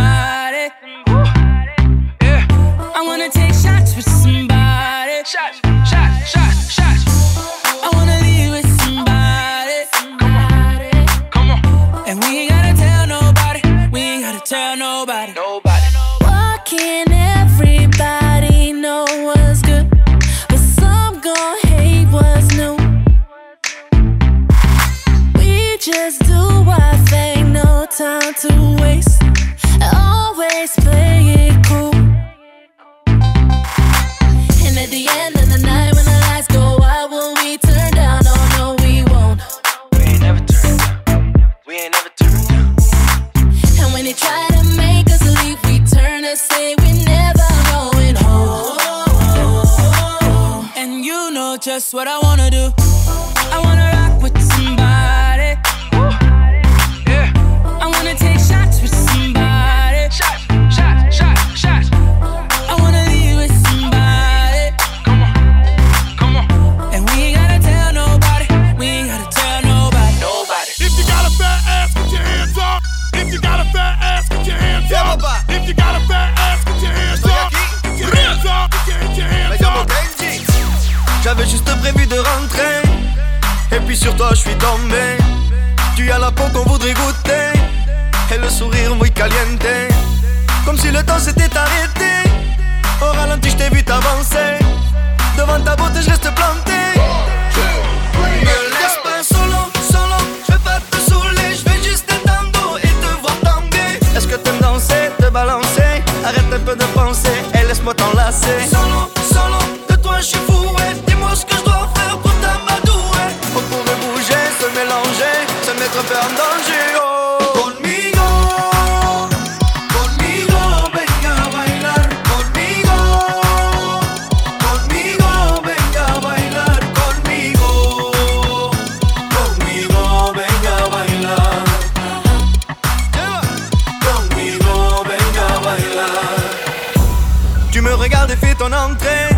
ton 138.58 138.72
entrée. 138.72 139.30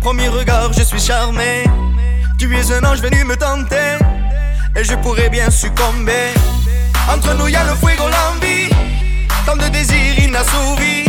Premier 0.00 0.28
regard, 0.28 0.72
je 0.72 0.82
suis 0.82 1.00
charmé. 1.00 1.64
Tu 2.38 2.54
es 2.56 2.72
un 2.72 2.84
ange 2.84 3.00
venu 3.00 3.24
me 3.24 3.36
tenter. 3.36 3.98
Et 4.74 4.84
je 4.84 4.94
pourrais 4.96 5.28
bien 5.28 5.50
succomber. 5.50 6.32
Entre 7.12 7.34
nous, 7.34 7.48
y 7.48 7.56
a 7.56 7.64
le 7.64 7.74
fuego, 7.74 8.04
l'envie. 8.04 8.70
Tant 9.44 9.56
de 9.56 9.68
désir 9.68 10.18
inassouvi. 10.18 11.04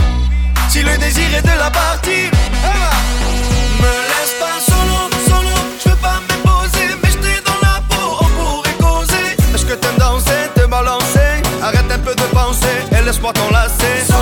Si 0.70 0.84
le 0.84 0.98
désir 0.98 1.28
est 1.36 1.42
de 1.42 1.58
la 1.58 1.70
partie. 1.70 2.28
Eh 2.28 2.62
ben, 2.64 3.82
me 3.82 3.94
laisse 4.12 4.36
pas 4.40 4.60
solo, 4.60 5.10
solo. 5.28 5.56
Je 5.84 5.90
veux 5.90 5.96
pas 5.98 6.20
me 6.28 6.98
mais 7.02 7.10
je 7.10 7.44
dans 7.44 7.60
la 7.62 7.82
peau. 7.90 8.18
On 8.22 8.30
pourrait 8.38 8.78
causer. 8.80 9.36
Est-ce 9.54 9.66
que 9.66 9.74
t'aimes 9.74 9.98
danser, 9.98 10.50
te 10.56 10.66
balancer? 10.66 11.42
Arrête 11.62 11.92
un 11.92 12.00
peu 12.00 12.16
de 12.16 12.24
penser 12.34 12.78
et 12.92 13.04
laisse-moi 13.04 13.34
t'enlacer. 13.34 14.17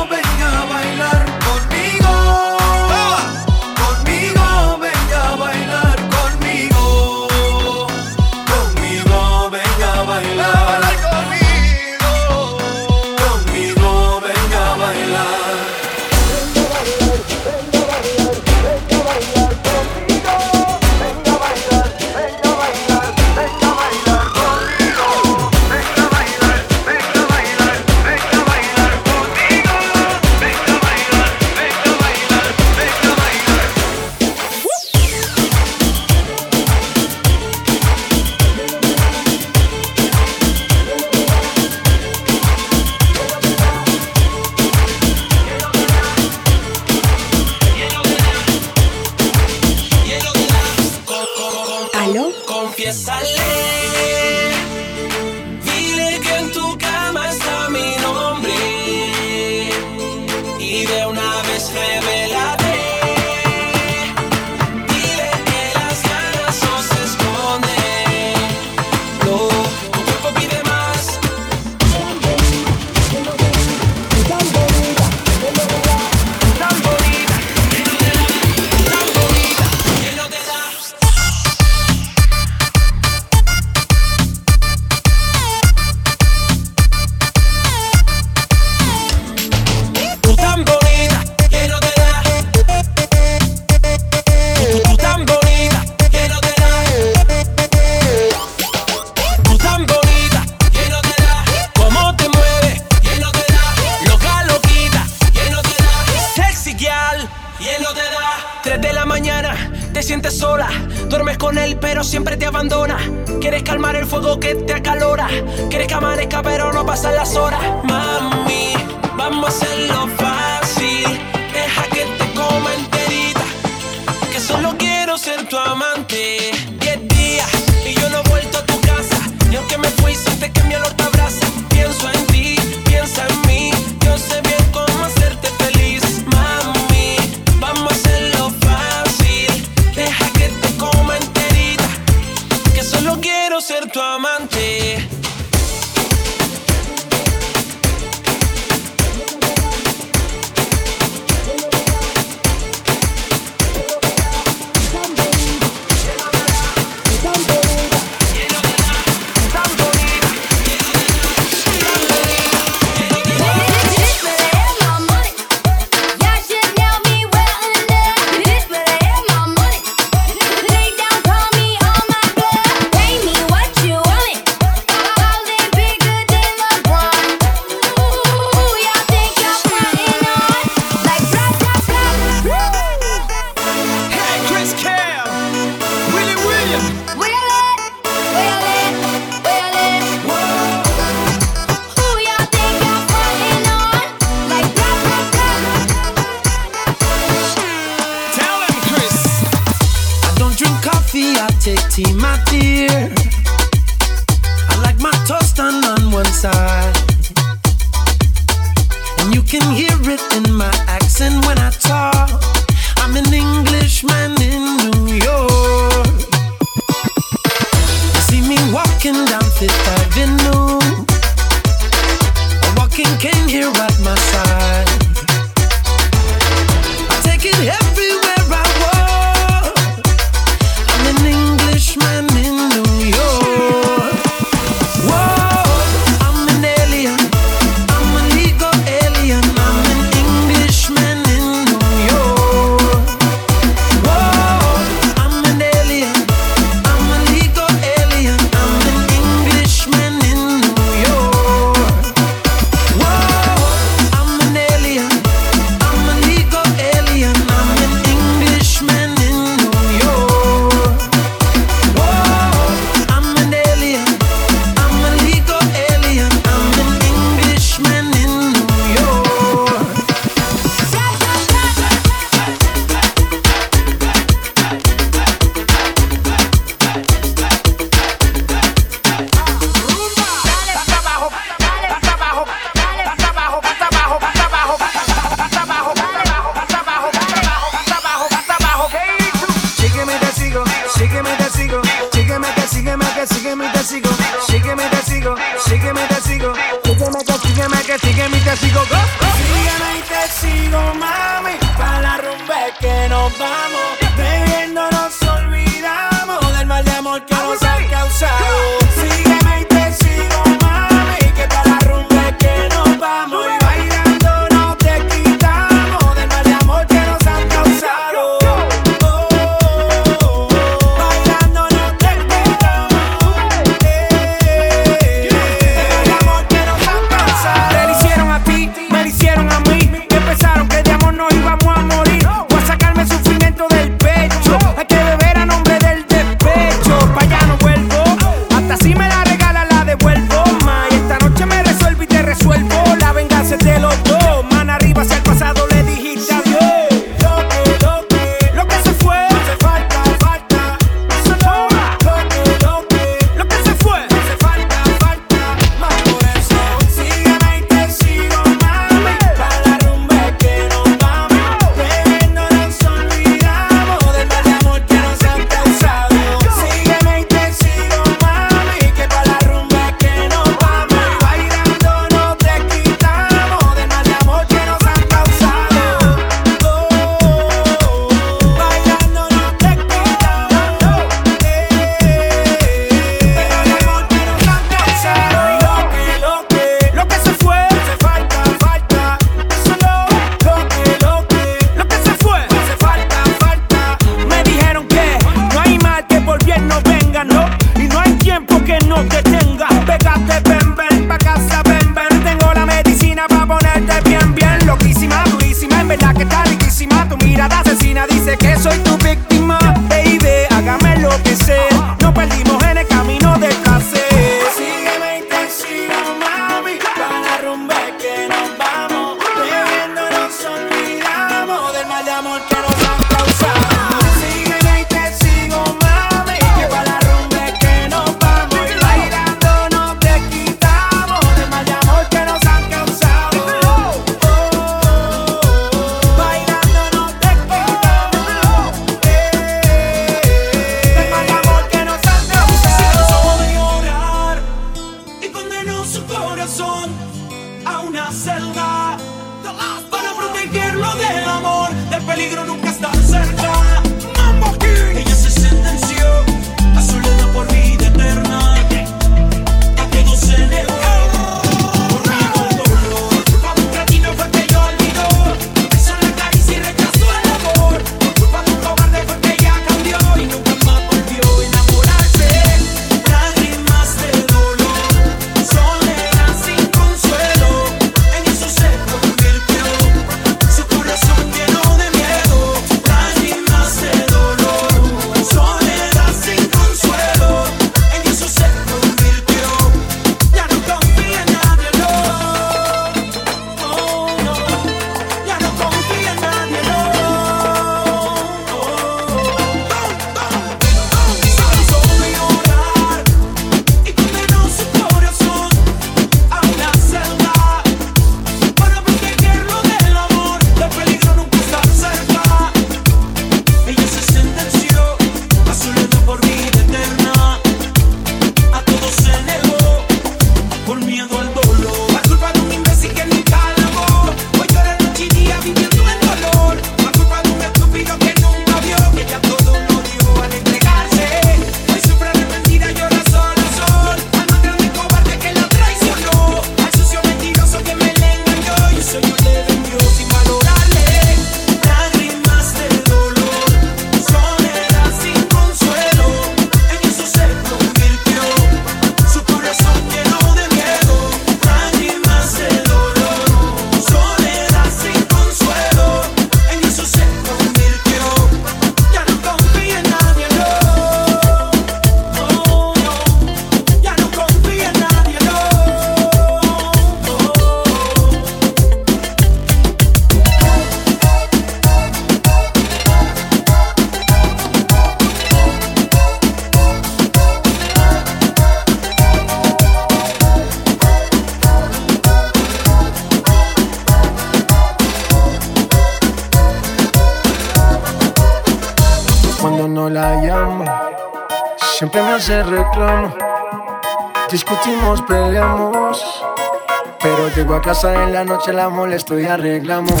Casa 597.66 598.04
en 598.04 598.12
la 598.12 598.24
noche, 598.24 598.52
la 598.52 598.68
molesto 598.68 599.18
y 599.18 599.24
arreglamos. 599.24 600.00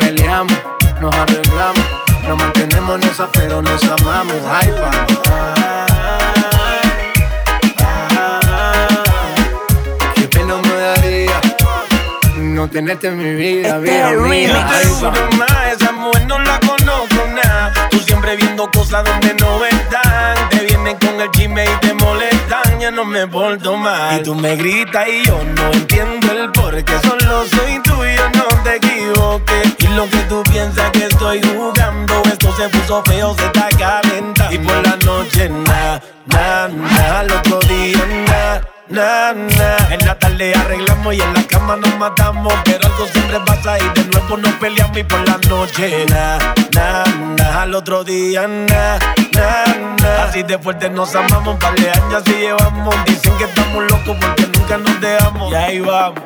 Peleamos, 0.00 0.58
nos 1.00 1.14
arreglamos. 1.14 1.84
Nos 2.26 2.36
mantenemos 2.36 2.96
en 3.00 3.08
esa, 3.08 3.28
pero 3.30 3.62
nos 3.62 3.84
amamos. 3.84 4.34
Ay. 4.50 4.74
Qué 10.16 10.22
pena 10.26 10.56
me 10.56 10.74
daría 10.74 11.40
no 12.36 12.68
tenerte 12.68 13.06
en 13.06 13.18
mi 13.18 13.34
vida, 13.34 13.78
vida 13.78 14.10
mía. 14.10 14.68
Juro 14.98 15.12
más, 15.38 15.72
esa 15.72 15.92
mujer 15.92 16.26
no 16.26 16.40
la 16.40 16.58
conozco 16.58 17.24
nada. 17.32 17.72
Tú 17.90 18.00
siempre 18.00 18.34
viendo 18.34 18.68
cosas 18.72 19.04
donde 19.04 19.33
me 23.14 23.28
porto. 23.28 23.78
Y 24.18 24.22
tú 24.24 24.34
me 24.34 24.56
gritas 24.56 25.06
y 25.08 25.24
yo 25.24 25.40
no 25.56 25.72
entiendo 25.72 26.32
el 26.32 26.50
por 26.50 26.84
qué. 26.84 26.98
Solo 26.98 27.44
soy 27.46 27.80
tuyo, 27.82 28.22
no 28.34 28.62
te 28.64 28.76
equivoques. 28.76 29.76
Y 29.78 29.86
lo 29.94 30.04
que 30.10 30.18
tú 30.28 30.42
piensas 30.50 30.90
que 30.90 31.04
estoy 31.04 31.40
jugando. 31.42 32.22
Esto 32.24 32.52
se 32.56 32.68
puso 32.70 33.02
feo, 33.04 33.36
Na. 38.94 39.30
En 39.90 40.06
la 40.06 40.16
tarde 40.16 40.54
arreglamos 40.54 41.14
y 41.14 41.20
en 41.20 41.34
la 41.34 41.42
cama 41.48 41.74
nos 41.74 41.98
matamos. 41.98 42.52
Pero 42.64 42.86
algo 42.86 43.06
siempre 43.08 43.40
pasa 43.40 43.76
y 43.78 43.88
de 43.98 44.04
nuevo 44.06 44.36
nos 44.36 44.52
peleamos. 44.52 44.96
Y 44.96 45.02
por 45.02 45.28
la 45.28 45.36
noche, 45.48 46.06
na, 46.06 46.38
na, 46.72 47.02
na. 47.36 47.62
Al 47.62 47.74
otro 47.74 48.04
día, 48.04 48.46
na, 48.46 48.98
na, 49.32 49.64
na. 50.00 50.24
Así 50.24 50.44
de 50.44 50.58
fuerte 50.58 50.88
nos 50.90 51.12
amamos. 51.16 51.56
Par 51.56 51.74
de 51.74 51.90
años 51.90 52.22
así 52.22 52.34
llevamos. 52.34 52.94
Dicen 53.06 53.36
que 53.36 53.44
estamos 53.44 53.82
locos 53.82 54.16
porque 54.20 54.46
nunca 54.56 54.78
nos 54.78 55.00
dejamos. 55.00 55.50
Y 55.50 55.54
ahí 55.56 55.80
vamos. 55.80 56.20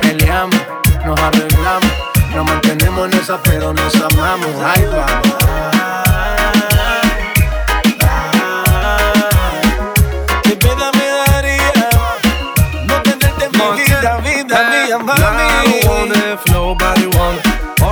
Peleamos, 0.00 0.60
nos 1.04 1.18
arreglamos. 1.18 1.92
Nos 2.36 2.46
mantenemos 2.46 3.12
en 3.12 3.18
esa, 3.18 3.36
pero 3.42 3.72
nos 3.72 3.96
amamos. 3.96 4.50
Ay, 4.64 4.86
vamos. 4.92 5.47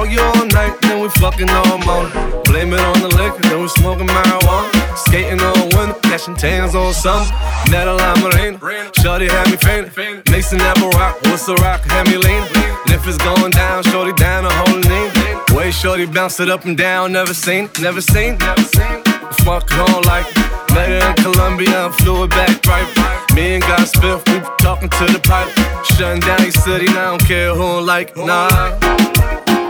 Argue 0.06 0.20
all 0.20 0.46
night, 0.46 0.80
then 0.82 1.02
we 1.02 1.08
fucking 1.18 1.50
all 1.50 1.78
morning. 1.78 2.12
Blame 2.44 2.72
it 2.72 2.78
on 2.78 3.00
the 3.00 3.08
liquor, 3.18 3.42
then 3.42 3.60
we 3.60 3.66
smoking 3.66 4.06
marijuana. 4.06 4.96
Skating 4.96 5.40
on 5.40 5.68
winter, 5.74 5.98
catching 6.02 6.36
tans 6.36 6.76
on 6.76 6.94
summer. 6.94 7.26
A 7.74 7.92
lime 7.92 8.60
rain, 8.62 8.92
shorty 9.02 9.26
had 9.26 9.50
me 9.50 9.56
fainting. 9.56 10.22
Mason 10.30 10.58
never 10.58 10.88
rock, 10.90 11.20
what's 11.22 11.46
the 11.46 11.54
rock, 11.56 11.82
had 11.90 12.06
me 12.06 12.18
leaning. 12.18 12.46
If 12.86 13.04
it's 13.08 13.18
going 13.18 13.50
down, 13.50 13.82
shorty 13.82 14.12
down 14.12 14.44
a 14.44 14.52
whole 14.52 14.78
knee. 14.78 15.56
Way 15.56 15.72
shorty 15.72 16.06
bounce 16.06 16.38
it 16.38 16.50
up 16.50 16.64
and 16.66 16.78
down, 16.78 17.10
never 17.10 17.34
seen, 17.34 17.68
never 17.80 18.00
seen, 18.00 18.38
never 18.38 18.62
seen. 18.62 19.02
Fuck 19.42 19.72
on 19.72 20.02
like 20.04 20.26
her 20.70 21.10
in 21.10 21.14
Colombia 21.16 21.86
and 21.86 21.94
flew 21.96 22.22
it 22.22 22.30
back 22.30 22.64
right. 22.66 23.34
Me 23.34 23.54
and 23.54 23.62
God 23.64 23.80
Spiff, 23.80 24.22
we 24.28 24.38
talking 24.62 24.88
to 24.88 25.06
the 25.12 25.18
pipe. 25.18 25.50
Shutting 25.84 26.20
down 26.20 26.42
your 26.42 26.52
city, 26.52 26.86
I 26.90 27.10
don't 27.10 27.26
care 27.26 27.52
who 27.54 27.62
don't 27.62 27.86
like, 27.86 28.16
nah. 28.16 29.65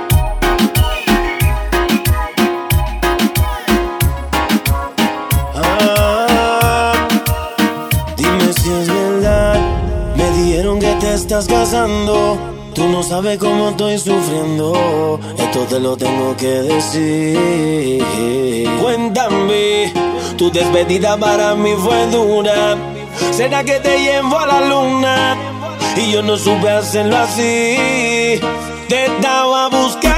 Ah, 5.55 6.93
dime 8.17 8.53
si 8.53 8.71
es 8.71 8.89
verdad. 8.89 9.61
Me 10.17 10.31
dijeron 10.33 10.79
que 10.79 10.95
te 11.01 11.15
estás 11.15 11.47
casando. 11.47 12.39
Tú 12.75 12.87
no 12.89 13.03
sabes 13.03 13.39
cómo 13.39 13.71
estoy 13.71 13.99
sufriendo. 13.99 15.19
Esto 15.39 15.61
te 15.61 15.81
lo 15.81 15.97
tengo 15.97 16.37
que 16.37 16.47
decir. 16.47 18.05
Cuéntame, 18.83 19.93
tu 20.37 20.51
despedida 20.51 21.17
para 21.17 21.55
mí 21.55 21.73
fue 21.79 22.07
dura. 22.09 22.77
¿Será 23.33 23.65
que 23.65 23.81
te 23.81 23.99
llevo 23.99 24.39
a 24.39 24.47
la 24.47 24.61
luna? 24.61 25.37
Y 25.97 26.13
yo 26.13 26.23
no 26.23 26.37
supe 26.37 26.69
hacerlo 26.69 27.17
así. 27.17 28.39
Te 28.89 29.07
estaba 29.07 29.71
buscando 29.71 30.16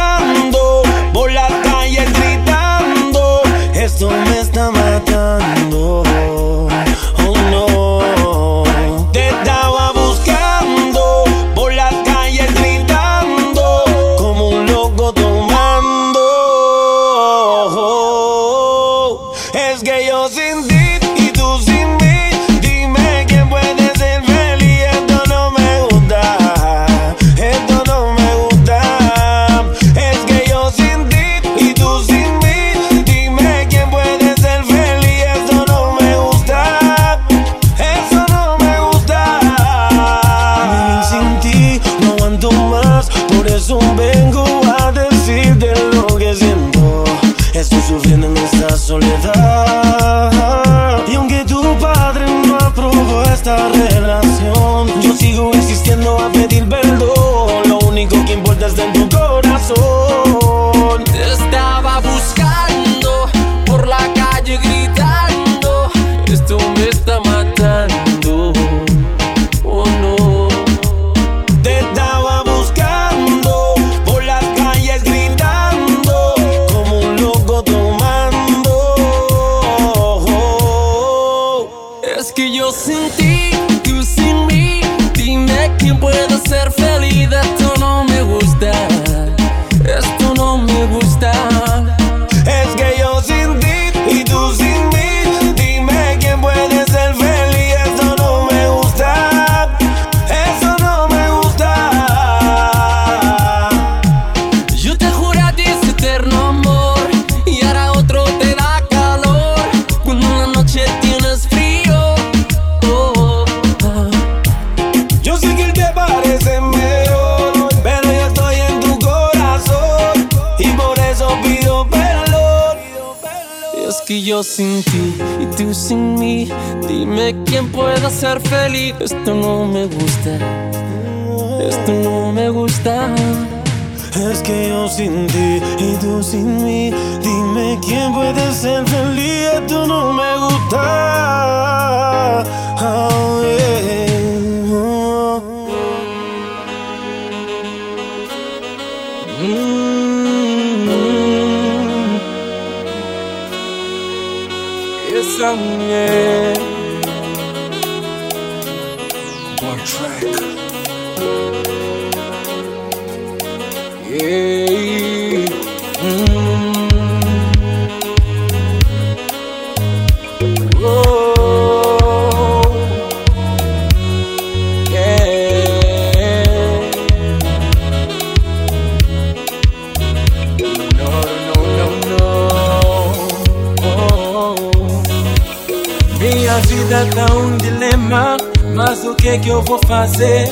fazer? 189.98 190.48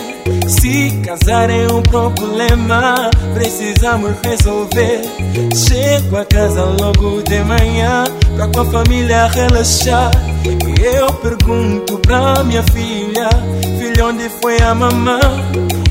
Se 0.48 0.90
casar 1.04 1.50
é 1.50 1.66
um 1.72 1.80
problema, 1.82 3.10
precisamos 3.32 4.12
resolver. 4.24 5.02
Chego 5.54 6.16
a 6.16 6.24
casa 6.24 6.64
logo 6.64 7.22
de 7.22 7.38
manhã, 7.44 8.04
pra 8.34 8.48
com 8.48 8.60
a 8.60 8.64
família 8.64 9.28
relaxar. 9.28 10.10
E 10.44 10.96
eu 10.96 11.12
pergunto 11.14 11.98
pra 11.98 12.42
minha 12.42 12.62
filha: 12.64 13.28
Filha, 13.78 14.06
onde 14.06 14.28
foi 14.42 14.60
a 14.60 14.74
mamã? 14.74 15.20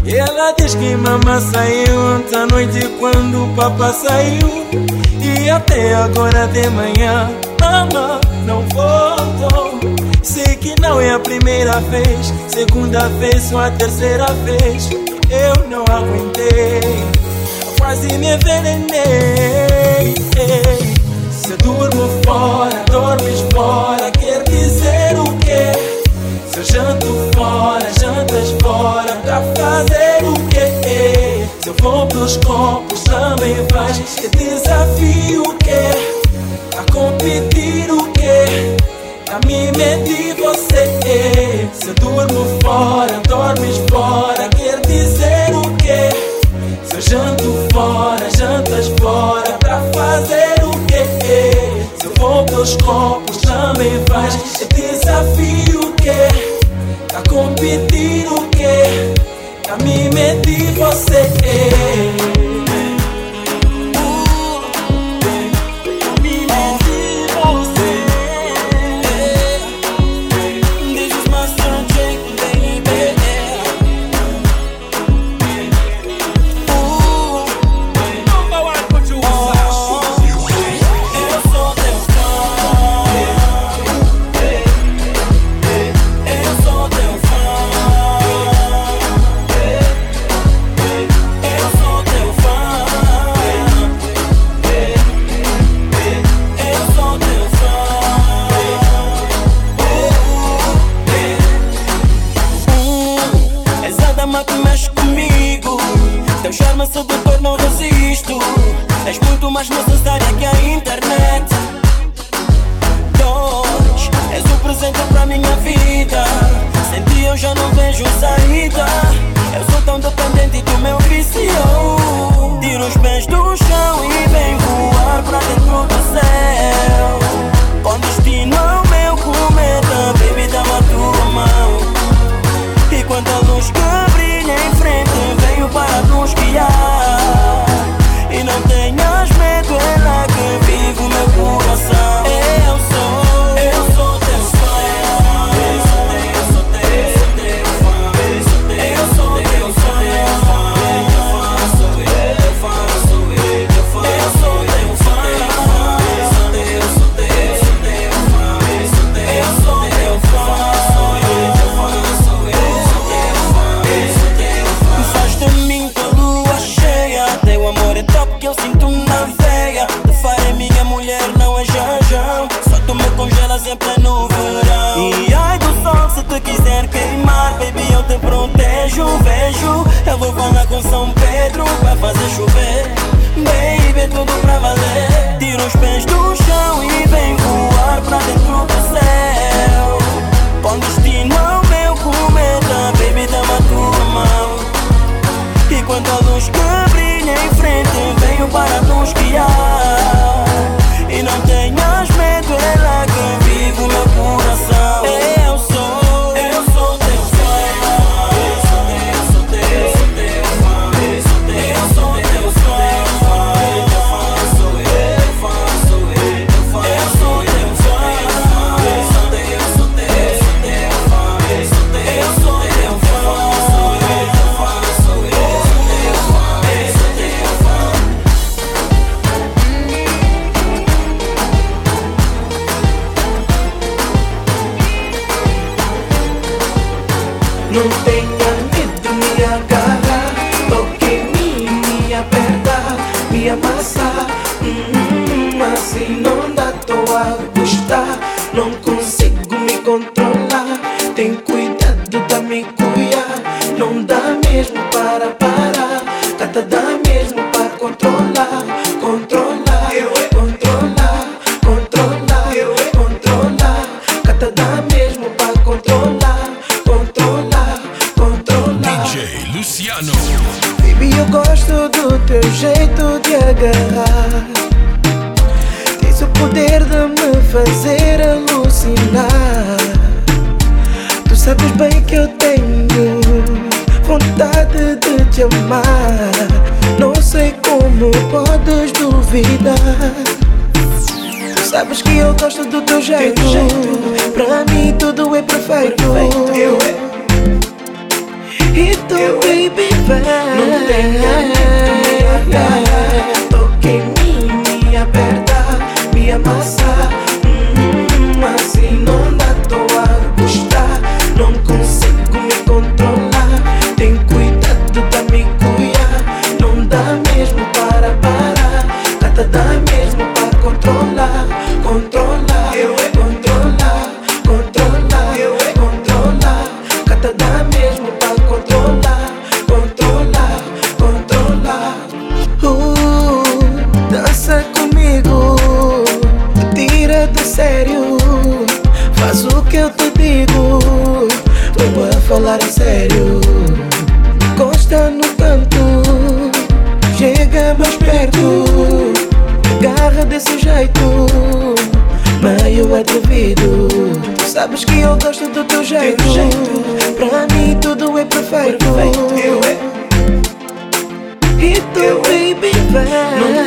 E 0.05 0.15
ela 0.15 0.51
diz 0.57 0.75
que 0.75 0.95
mamã 0.95 1.39
saiu 1.39 1.97
ontem 2.15 2.35
à 2.35 2.45
noite 2.47 2.87
quando 2.99 3.45
o 3.45 3.55
papá 3.55 3.93
saiu. 3.93 4.65
E 5.21 5.49
até 5.49 5.95
agora 5.95 6.45
de 6.47 6.69
manhã, 6.71 7.31
mamã 7.61 8.19
não 8.45 8.61
foi 8.73 9.04
que 10.65 10.81
não 10.81 10.99
é 10.99 11.11
a 11.11 11.19
primeira 11.19 11.79
vez, 11.79 12.33
segunda 12.47 13.07
vez 13.19 13.51
ou 13.51 13.59
a 13.59 13.69
terceira 13.69 14.25
vez. 14.45 14.89
Eu 15.29 15.69
não 15.69 15.83
aguentei, 15.83 16.81
quase 17.77 18.07
me 18.17 18.33
envenenei. 18.33 20.15
Se 21.31 21.55
durmo 21.57 22.09
fora, 22.25 22.83
dormes 22.91 23.45
fora, 23.53 24.09
quer 24.09 24.41
dizer 24.45 25.19
o 25.19 25.37
quê? 25.37 25.71
Se 26.49 26.57
eu 26.57 26.63
janto 26.63 27.29
fora, 27.35 27.85
jantas 27.99 28.55
fora, 28.59 29.15
pra 29.17 29.41
fazer 29.55 30.25
o 30.25 30.33
quê? 30.49 31.45
Se 31.61 31.69
eu 31.69 31.75
vou 31.79 32.07
pros 32.07 32.37
copos, 32.37 33.03
também 33.03 33.55
vais. 33.71 33.99
Que 34.15 34.27
desafio 34.29 35.43
o 35.43 35.53
quê? 35.57 35.91
A 36.75 36.91
competir 36.91 37.91
o 37.91 38.11
quê? 38.13 38.75
A 39.31 39.45
me 39.45 39.71
medir. 39.77 40.24
Se 41.73 41.93
durmo 41.93 42.59
fora, 42.61 43.21
dormes 43.27 43.77
fora, 43.89 44.49
quer 44.49 44.81
dizer 44.81 45.55
o 45.55 45.75
quê? 45.77 46.09
Se 46.83 46.95
eu 46.95 47.01
janto 47.01 47.67
fora, 47.71 48.29
jantas 48.37 48.87
fora, 48.99 49.53
pra 49.59 49.81
fazer 49.93 50.61
o 50.63 50.71
quê? 50.87 51.05
Se 51.99 52.05
eu 52.05 52.13
vou 52.17 52.45
pelos 52.45 52.75
copos, 52.77 53.37
também 53.37 54.03
vais, 54.09 54.61
é 54.61 54.65
desafio 54.73 55.79
o 55.79 55.93
quê? 55.93 56.27
Tá 57.07 57.21
competir 57.29 58.27
o 58.27 58.47
quê? 58.49 59.13
Tá 59.63 59.77
me 59.83 60.09
meter 60.13 60.71
você, 60.73 61.31
quer? 61.41 62.34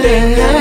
Yeah. 0.09 0.58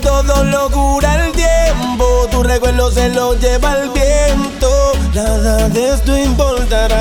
todo 0.00 0.44
lo 0.44 0.70
cura 0.70 1.26
el 1.26 1.32
tiempo, 1.32 2.26
tu 2.30 2.42
recuerdo 2.42 2.90
se 2.90 3.08
lo 3.08 3.34
lleva 3.34 3.72
el 3.78 3.90
viento, 3.90 4.92
nada 5.14 5.68
de 5.68 5.94
esto 5.94 6.16
importará. 6.16 6.98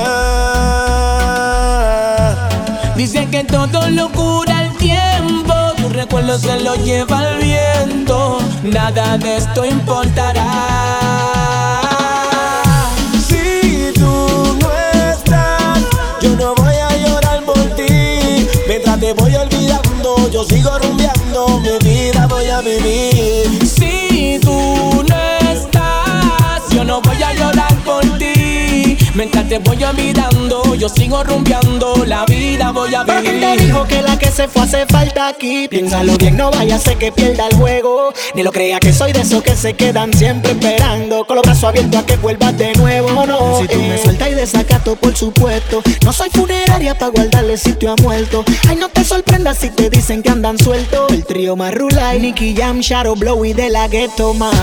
Dice 2.95 3.27
que 3.29 3.43
todo 3.43 3.87
lo 3.89 4.11
cura 4.11 4.63
el 4.63 4.75
tiempo, 4.77 5.53
tu 5.77 5.89
recuerdo 5.89 6.39
se 6.39 6.59
lo 6.59 6.75
lleva 6.75 7.29
el 7.29 7.37
viento, 7.37 8.39
nada 8.63 9.17
de 9.17 9.37
esto 9.37 9.65
importará. 9.65 10.47
Si 13.27 13.91
tú 13.93 14.57
no 14.61 14.71
estás, 15.11 15.79
yo 16.21 16.35
no 16.35 16.55
voy 16.55 16.75
a 16.75 16.97
llorar 16.97 17.43
por 17.43 17.59
ti, 17.75 18.47
mientras 18.67 18.99
te 18.99 19.13
voy 19.13 19.35
olvidando, 19.35 20.29
yo 20.31 20.43
sigo 20.43 20.77
rumbeando 20.79 21.06
mi 21.45 21.77
vida 21.79 22.25
voy 22.27 22.47
a 22.47 22.61
vivir. 22.61 23.66
Mientras 29.17 29.49
te 29.49 29.57
voy 29.57 29.83
olvidando, 29.83 30.75
yo 30.75 30.87
sigo 30.87 31.23
rumbeando. 31.23 32.05
La 32.05 32.23
vida 32.25 32.71
voy 32.71 32.93
a 32.93 33.03
¿Quién 33.03 33.23
te 33.23 33.31
vivir. 33.31 33.59
dijo 33.61 33.83
que 33.85 34.03
la 34.03 34.15
que 34.19 34.29
se 34.29 34.47
fue 34.47 34.61
hace 34.61 34.85
falta 34.85 35.29
aquí? 35.29 35.67
Piénsalo 35.67 36.15
bien, 36.19 36.37
no 36.37 36.51
vaya 36.51 36.75
a 36.75 36.79
ser 36.79 36.97
que 36.99 37.11
pierda 37.11 37.47
el 37.47 37.55
juego. 37.57 38.13
Ni 38.35 38.43
lo 38.43 38.51
crea 38.51 38.79
que 38.79 38.93
soy 38.93 39.13
de 39.13 39.21
esos 39.21 39.41
que 39.41 39.55
se 39.55 39.73
quedan 39.73 40.13
siempre 40.13 40.51
esperando. 40.51 41.25
Con 41.25 41.37
los 41.37 41.43
brazos 41.43 41.63
abiertos 41.63 41.99
a 41.99 42.05
que 42.05 42.15
vuelvas 42.17 42.55
de 42.59 42.73
nuevo, 42.75 43.25
no. 43.25 43.59
Si 43.59 43.67
tú 43.67 43.79
me 43.79 43.97
sueltas 43.97 44.29
y 44.29 44.33
desacato, 44.35 44.95
por 44.95 45.15
supuesto. 45.17 45.81
No 46.05 46.13
soy 46.13 46.29
funeraria 46.29 46.93
para 46.93 47.11
guardarle 47.11 47.57
sitio 47.57 47.93
a 47.93 47.95
muerto. 48.03 48.45
Ay, 48.69 48.75
no 48.75 48.87
te 48.89 49.03
sorprendas 49.03 49.57
si 49.57 49.71
te 49.71 49.89
dicen 49.89 50.21
que 50.21 50.29
andan 50.29 50.59
sueltos. 50.59 51.11
El 51.11 51.25
trío 51.25 51.55
Marrula 51.55 52.15
y 52.15 52.19
Nicky 52.19 52.55
Jam, 52.55 52.81
Shadow 52.81 53.15
Blow 53.15 53.43
y 53.45 53.53
de 53.53 53.71
la 53.71 53.87
ghetto, 53.87 54.35
mami. 54.35 54.53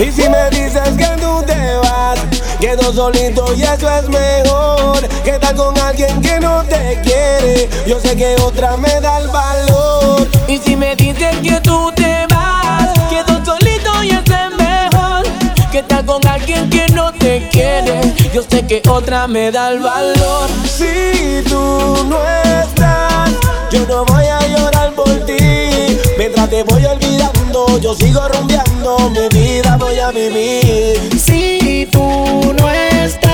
Y 0.00 0.10
si 0.10 0.28
me 0.28 0.50
dices 0.50 0.88
que 0.98 1.06
tú 1.20 1.40
te 1.46 1.76
vas, 1.84 2.18
quedo 2.60 2.92
solito 2.92 3.54
y 3.56 3.62
eso 3.76 3.90
es 3.90 4.08
mejor 4.08 5.08
que 5.22 5.30
estar 5.30 5.54
con 5.54 5.78
alguien 5.78 6.20
que 6.22 6.40
no 6.40 6.62
te 6.64 6.98
quiere. 7.02 7.68
Yo 7.86 8.00
sé 8.00 8.16
que 8.16 8.34
otra 8.42 8.76
me 8.76 9.00
da 9.00 9.18
el 9.18 9.28
valor. 9.28 10.26
Y 10.48 10.58
si 10.58 10.76
me 10.76 10.96
dices 10.96 11.36
que 11.42 11.60
tú 11.60 11.92
te 11.94 12.26
vas, 12.30 12.90
quedo 13.10 13.44
solito 13.44 14.02
y 14.02 14.10
eso 14.10 14.32
es 14.32 14.56
mejor 14.56 15.24
que 15.70 15.78
estar 15.80 16.04
con 16.06 16.26
alguien 16.26 16.70
que 16.70 16.86
no 16.94 17.12
te 17.12 17.48
quiere. 17.50 18.14
Yo 18.32 18.42
sé 18.48 18.66
que 18.66 18.82
otra 18.88 19.26
me 19.26 19.50
da 19.50 19.70
el 19.70 19.80
valor. 19.80 20.48
Si 20.64 21.42
tú 21.48 22.06
no 22.08 22.18
estás, 22.62 23.30
yo 23.70 23.86
no 23.86 24.04
voy 24.06 24.24
a 24.24 24.40
llorar 24.46 24.92
por 24.94 25.10
ti. 25.26 25.98
Mientras 26.16 26.48
te 26.48 26.62
voy 26.62 26.84
olvidando, 26.84 27.78
yo 27.78 27.94
sigo 27.94 28.26
rumbeando, 28.28 29.10
mi 29.10 29.28
vida 29.28 29.76
voy 29.78 29.98
a 29.98 30.10
vivir. 30.10 31.20
Si 31.20 31.86
tú 31.92 32.54
no 32.58 32.70
estás, 32.70 33.25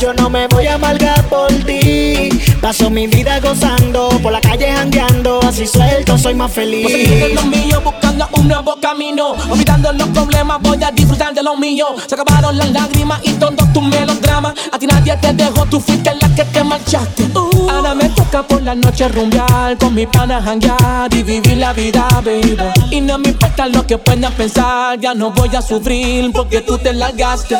yo 0.00 0.12
no 0.14 0.28
me 0.28 0.46
voy 0.48 0.66
a 0.66 0.74
amargar 0.74 1.22
por 1.28 1.48
ti. 1.64 2.28
Paso 2.62 2.88
mi 2.90 3.08
vida 3.08 3.40
gozando, 3.40 4.08
por 4.22 4.30
la 4.30 4.40
calle 4.40 4.70
jangueando, 4.70 5.40
así 5.42 5.66
suelto 5.66 6.16
soy 6.16 6.32
más 6.34 6.54
Voy 6.54 6.62
a 6.62 6.70
seguir 6.70 7.12
en 7.12 7.18
feliz. 7.18 7.34
lo 7.34 7.42
mío, 7.42 7.80
buscando 7.82 8.28
un 8.34 8.46
nuevo 8.46 8.76
camino. 8.80 9.34
Olvidando 9.50 9.92
los 9.92 10.08
problemas, 10.10 10.62
voy 10.62 10.82
a 10.84 10.92
disfrutar 10.92 11.34
de 11.34 11.42
lo 11.42 11.56
mío. 11.56 11.86
Se 12.06 12.14
acabaron 12.14 12.56
las 12.56 12.70
lágrimas 12.70 13.20
y 13.24 13.32
todos 13.32 13.72
tus 13.72 13.82
melodramas. 13.82 14.54
A 14.70 14.78
ti 14.78 14.86
nadie 14.86 15.16
te 15.16 15.32
dejó, 15.32 15.66
tú 15.66 15.80
fuiste 15.80 16.14
la 16.20 16.32
que 16.36 16.44
te 16.44 16.62
marchaste. 16.62 17.28
Ahora 17.68 17.96
me 17.96 18.08
toca 18.10 18.44
por 18.44 18.62
la 18.62 18.76
noche 18.76 19.08
rumbear, 19.08 19.76
con 19.78 19.92
mi 19.92 20.06
pana 20.06 20.40
janguear 20.40 21.12
y 21.12 21.22
vivir 21.24 21.56
la 21.56 21.72
vida, 21.72 22.06
baby. 22.24 22.56
Y 22.92 23.00
no 23.00 23.18
me 23.18 23.30
importa 23.30 23.66
lo 23.66 23.84
que 23.84 23.98
puedan 23.98 24.32
pensar, 24.34 25.00
ya 25.00 25.14
no 25.14 25.32
voy 25.32 25.50
a 25.56 25.62
sufrir 25.62 26.30
porque 26.32 26.60
tú 26.60 26.78
te 26.78 26.92
largaste. 26.92 27.56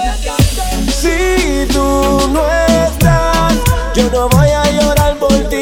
Si 0.86 1.66
tú 1.72 2.30
no 2.32 2.40
estás, 2.86 3.54
yo 3.94 4.10
no 4.10 4.28
voy 4.28 4.48
a 4.48 4.70
llorar 4.70 5.16
por 5.18 5.32
ti. 5.48 5.60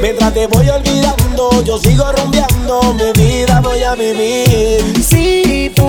Mientras 0.00 0.32
te 0.34 0.46
voy 0.46 0.68
olvidando, 0.68 1.62
yo 1.64 1.78
sigo 1.78 2.10
rumbeando, 2.12 2.94
mi 2.94 3.22
vida 3.22 3.60
voy 3.60 3.82
a 3.82 3.94
vivir. 3.94 4.82
Si 5.02 5.70
tú 5.74 5.84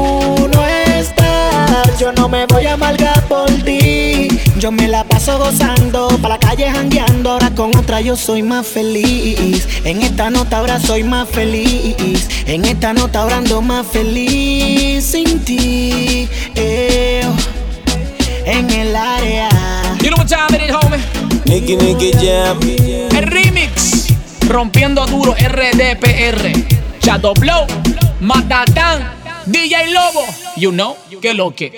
no 0.53 0.66
estás, 0.68 1.99
yo 1.99 2.11
no 2.14 2.28
me 2.28 2.45
voy 2.47 2.66
a 2.68 2.74
amargar 2.74 3.22
por 3.28 3.49
ti. 3.64 4.28
Yo 4.57 4.72
me 4.72 4.88
la 4.88 5.03
paso 5.03 5.38
gozando, 5.38 6.07
pa' 6.22 6.30
la 6.30 6.39
calle 6.39 6.70
jangueando, 6.72 7.32
ahora 7.32 7.49
con 7.53 7.76
otra 7.76 7.99
yo 8.01 8.16
soy 8.16 8.43
más 8.43 8.66
feliz. 8.68 9.68
En 9.84 10.01
esta 10.01 10.30
nota 10.30 10.59
ahora 10.59 10.80
soy 10.80 11.03
más 11.03 11.28
feliz. 11.30 12.28
En 12.45 12.66
esta 12.66 12.93
nota 12.93 13.22
ahora 13.22 13.38
ando 13.38 13.61
más 13.61 13.86
feliz 13.88 15.03
sin 15.05 15.39
ti. 15.43 16.30
eh, 16.55 17.24
en 18.45 18.70
el 18.70 18.95
área. 18.95 19.49
You 20.01 20.09
know 20.09 20.18
what 20.18 20.28
time 20.28 20.53
it 20.55 20.70
homie? 20.70 21.22
Nicky 21.46 21.76
Nicky 21.76 22.12
Jam. 22.20 22.60
El 23.12 23.24
remix. 23.28 24.08
Rompiendo 24.48 25.06
duro 25.06 25.34
RDPR. 25.34 26.52
Shadow 27.00 27.34
Blow. 27.34 27.66
Matatán. 28.20 29.12
DJ 29.46 29.91
Lobo. 29.91 30.26
You 30.56 30.72
know. 30.72 30.96
Que 31.22 31.34
lo 31.34 31.54
que. 31.54 31.72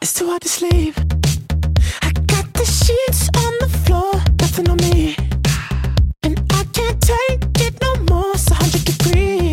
It's 0.00 0.12
too 0.12 0.28
hard 0.28 0.42
to 0.42 0.48
sleep. 0.48 0.94
I 2.02 2.12
got 2.26 2.52
the 2.52 2.64
sheets 2.64 3.28
on 3.36 3.52
the 3.60 3.68
floor, 3.84 4.12
nothing 4.40 4.68
on 4.68 4.76
me. 4.76 5.16
And 6.22 6.38
I 6.52 6.64
can't 6.72 7.00
take 7.00 7.66
it 7.66 7.74
no 7.80 7.94
more, 8.10 8.32
it's 8.34 8.50
100 8.50 8.84
degrees. 8.84 9.43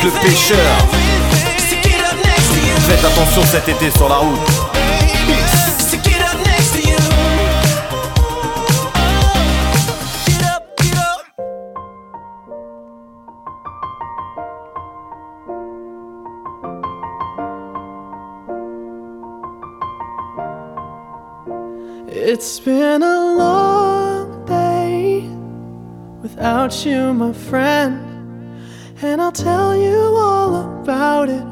Avec 0.00 0.14
le 0.14 0.20
pêcheur. 0.20 0.56
Faites 2.80 3.04
attention 3.04 3.42
cet 3.44 3.68
été 3.68 3.90
sur 3.90 4.08
la 4.08 4.16
route. 4.16 4.38
It's 22.12 22.60
been 22.60 23.02
a 23.02 23.36
long 23.36 24.44
day 24.46 25.28
without 26.22 26.84
you, 26.84 27.12
my 27.12 27.32
friend. 27.32 28.09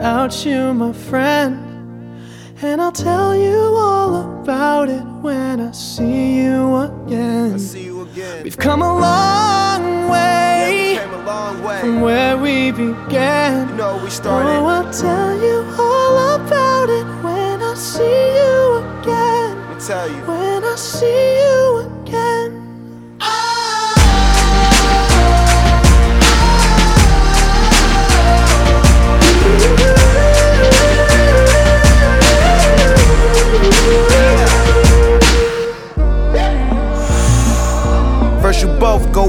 Without 0.00 0.46
you, 0.46 0.72
my 0.72 0.94
friend. 0.94 1.58
And 2.62 2.80
I'll 2.80 2.90
tell 2.90 3.36
you 3.36 3.58
all 3.76 4.40
about 4.40 4.88
it 4.88 5.04
when 5.20 5.60
I 5.60 5.72
see 5.72 6.40
you 6.40 6.76
again. 6.76 7.52
We've 8.42 8.56
come 8.56 8.80
a 8.80 8.98
long 8.98 10.08
way, 10.08 10.98
from 11.80 12.00
where 12.00 12.38
we 12.38 12.70
began. 12.70 13.78
Oh, 13.78 14.00
I'll 14.64 14.90
tell 14.90 15.34
you 15.38 15.64
all 15.78 16.36
about 16.36 16.88
it 16.88 17.06
when 17.22 17.62
I 17.62 17.74
see 17.74 18.02
you 18.40 18.78
again. 19.00 19.58
When 20.26 20.64
I 20.64 20.76
see 20.76 21.40
you 21.42 21.79